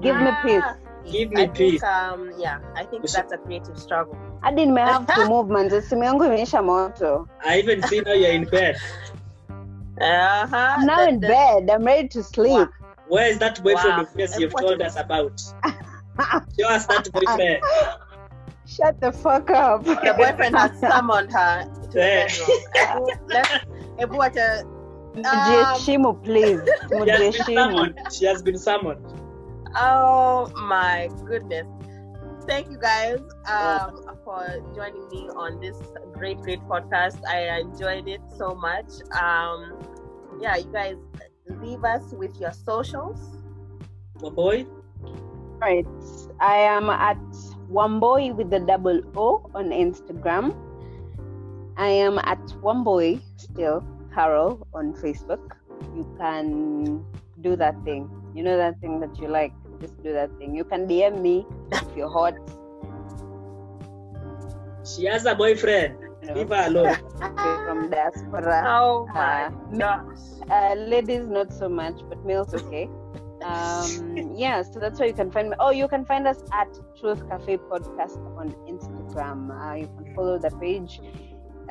[0.00, 0.62] Give me peace.
[1.10, 1.80] Give me I peace.
[1.80, 4.16] Think, um, yeah, I think We that's a creative struggle.
[4.42, 8.44] hadi nimehave to move manze simu yangu imeisha moto I even see now you're in
[8.44, 8.76] bed.
[10.00, 10.56] Uh-huh.
[10.56, 12.68] I'm now in bed i'm ready to sleep
[13.08, 14.02] Where is that boyfriend Wow.
[14.04, 15.40] of yours you've told us about?
[16.58, 17.62] Show us that boyfriend.
[18.66, 22.26] shut the fuck up The boyfriend has summoned her to the Yeah.
[22.26, 22.58] bedroom.
[22.74, 23.50] Ebu, let's,
[23.98, 24.64] Ebu, what a,
[25.14, 26.62] mjiheshimu please
[27.04, 27.96] She has been mjiheshimu summoned.
[28.12, 29.06] She has been summoned.
[29.76, 31.66] oh my goodness.
[32.46, 34.42] Thank you guys um, for
[34.74, 35.76] joining me on this
[36.12, 37.18] great, great podcast.
[37.28, 38.90] I enjoyed it so much.
[39.20, 39.78] Um,
[40.40, 40.96] yeah, you guys
[41.62, 43.20] leave us with your socials.
[44.22, 44.66] My boy.
[45.60, 45.86] right
[46.40, 47.20] i am at
[47.70, 50.52] wamboy with the double o on instagram
[51.86, 53.78] i am at wamboy still
[54.14, 55.44] carol on facebook
[55.96, 57.04] you can
[57.40, 60.64] do that thing you know that thing that you like just do that thing you
[60.64, 61.46] can dm me
[61.80, 62.34] if you're hot
[64.84, 65.98] She has a boyfriend.
[66.22, 66.96] know, Leave her alone.
[67.22, 68.62] Okay, from diaspora.
[68.66, 70.24] Oh my Uh, gosh.
[70.50, 72.88] Uh, ladies, not so much, but males, okay.
[73.42, 75.56] Um, yeah, so that's where you can find me.
[75.58, 76.68] Oh, you can find us at
[76.98, 79.50] Truth Cafe Podcast on Instagram.
[79.50, 81.00] Uh, you can follow the page.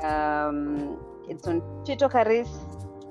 [0.03, 0.97] Um,
[1.29, 2.49] it's on Chito Caris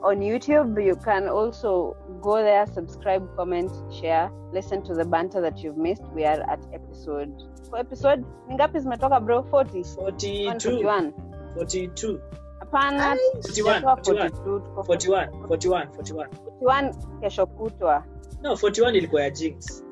[0.02, 0.82] on YouTube.
[0.84, 6.02] You can also go there, subscribe, comment, share, listen to the banter that you've missed.
[6.14, 7.32] We are at episode.
[7.70, 9.42] for episode ngapi zimetoka bro?
[9.42, 10.44] 40 42.
[10.44, 11.12] 41
[11.54, 12.20] 42.
[12.60, 14.30] hapana 41, tumetoa 41.
[14.30, 15.28] 42, tuko 41.
[15.46, 15.86] 41.
[15.86, 16.28] 41.
[16.60, 18.04] 41 kesho kutwa
[18.42, 19.84] No, 41 ilikuwa ya Jinx.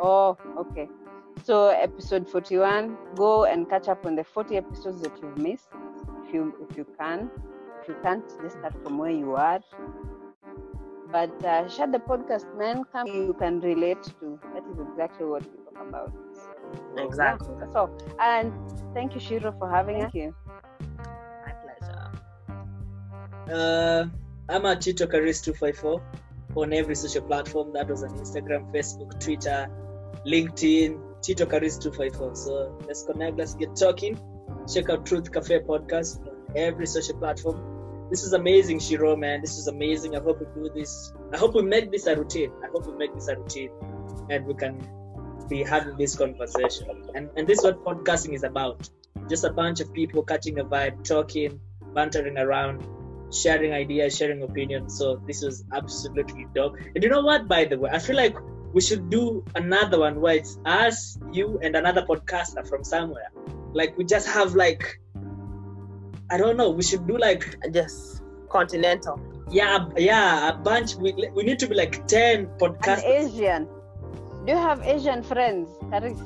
[0.00, 0.86] Oh, okay.
[1.44, 5.68] So episode 41, go and catch up on the 40 episodes that you've missed.
[6.26, 7.30] If you if you can.
[7.82, 9.60] If you can't, just start from where you are.
[11.12, 12.82] But uh, share the podcast, man.
[12.92, 14.40] Come you can relate to.
[14.54, 16.12] That is exactly what we talk about.
[16.96, 17.48] So, Exactly.
[17.52, 17.90] yeah, that's all.
[18.18, 18.52] And
[18.92, 20.10] thank you, Shiro, for having us.
[20.12, 20.34] Thank you.
[21.46, 22.10] My pleasure.
[23.52, 24.06] Uh,
[24.48, 26.02] I'm at Tito Caris 254
[26.56, 27.72] on every social platform.
[27.72, 29.68] That was on Instagram, Facebook, Twitter,
[30.26, 32.36] LinkedIn, Tito Caris 254.
[32.36, 34.16] So let's connect, let's get talking.
[34.72, 38.08] Check out Truth Cafe podcast on every social platform.
[38.10, 39.40] This is amazing, Shiro, man.
[39.40, 40.14] This is amazing.
[40.14, 41.12] I hope we do this.
[41.34, 42.52] I hope we make this a routine.
[42.62, 43.70] I hope we make this a routine
[44.30, 44.80] and we can
[45.48, 46.86] be having this conversation.
[47.16, 48.88] And, and this is what podcasting is about.
[49.28, 51.58] Just a bunch of people catching a vibe, talking,
[51.92, 52.86] bantering around,
[53.32, 54.96] sharing ideas, sharing opinions.
[54.96, 56.76] So this was absolutely dope.
[56.94, 58.36] And you know what, by the way, I feel like
[58.76, 59.22] we should do
[59.54, 63.30] another one where it's us, you, and another podcaster from somewhere.
[63.72, 65.00] Like we just have like
[66.30, 69.16] I don't know, we should do like Just continental.
[69.50, 73.04] yeah, yeah, a bunch we we need to be like 10 An podcasters.
[73.20, 73.68] Asian.
[74.44, 76.20] Do you have Asian friends, Karis?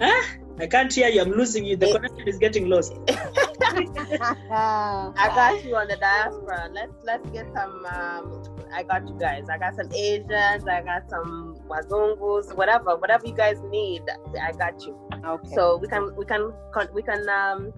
[0.00, 0.22] Huh?
[0.58, 1.20] I can't hear you.
[1.22, 1.76] I'm losing you.
[1.76, 1.92] The Eh.
[1.98, 2.92] connection is getting lost.
[5.20, 6.68] I got you on the diaspora.
[6.72, 7.84] Let's let's get some.
[7.86, 8.42] Um,
[8.72, 9.48] I got you guys.
[9.50, 10.66] I got some Asians.
[10.66, 12.54] I got some Wazungus.
[12.56, 14.02] Whatever, whatever you guys need,
[14.40, 14.98] I got you.
[15.24, 15.54] okay.
[15.54, 16.52] So we can we can
[16.94, 17.72] we can um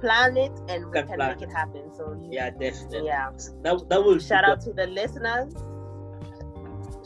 [0.00, 1.90] plan it and we Can can, make it happen.
[1.96, 3.06] So Yeah, definitely.
[3.06, 3.30] yeah.
[3.62, 5.54] That, that will Shout out to the listeners.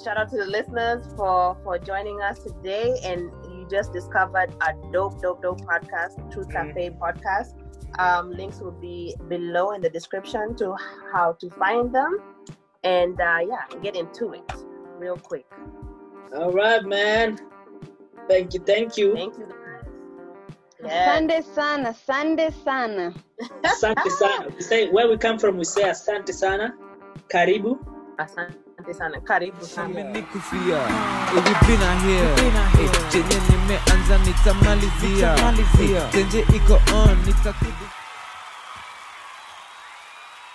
[0.03, 2.95] Shout out to the listeners for for joining us today.
[3.05, 6.53] And you just discovered a dope, dope, dope podcast, Truth Mhm.
[6.53, 7.55] Cafe podcast.
[7.99, 10.77] Um, links will be below in the description to
[11.13, 12.19] how to find them.
[12.85, 14.53] And uh, yeah, get into it
[14.99, 15.47] real quick.
[16.37, 17.39] All right, man.
[18.29, 19.15] Thank you, thank you.
[19.15, 19.55] Thank you guys.
[20.85, 21.15] Yes.
[21.17, 23.15] Sunday sana, Sunday sana.
[23.65, 24.49] Asante sana.
[24.55, 26.75] We say where we come from, we say asante sana.
[27.29, 27.79] Karibu.
[28.19, 29.21] Asante sana.
[29.21, 29.87] Karibu sana.
[29.89, 30.81] amenikufia
[31.33, 35.37] ilibina here chenye nimeanza nitamalizia
[36.13, 37.87] tenje iko on nitakudu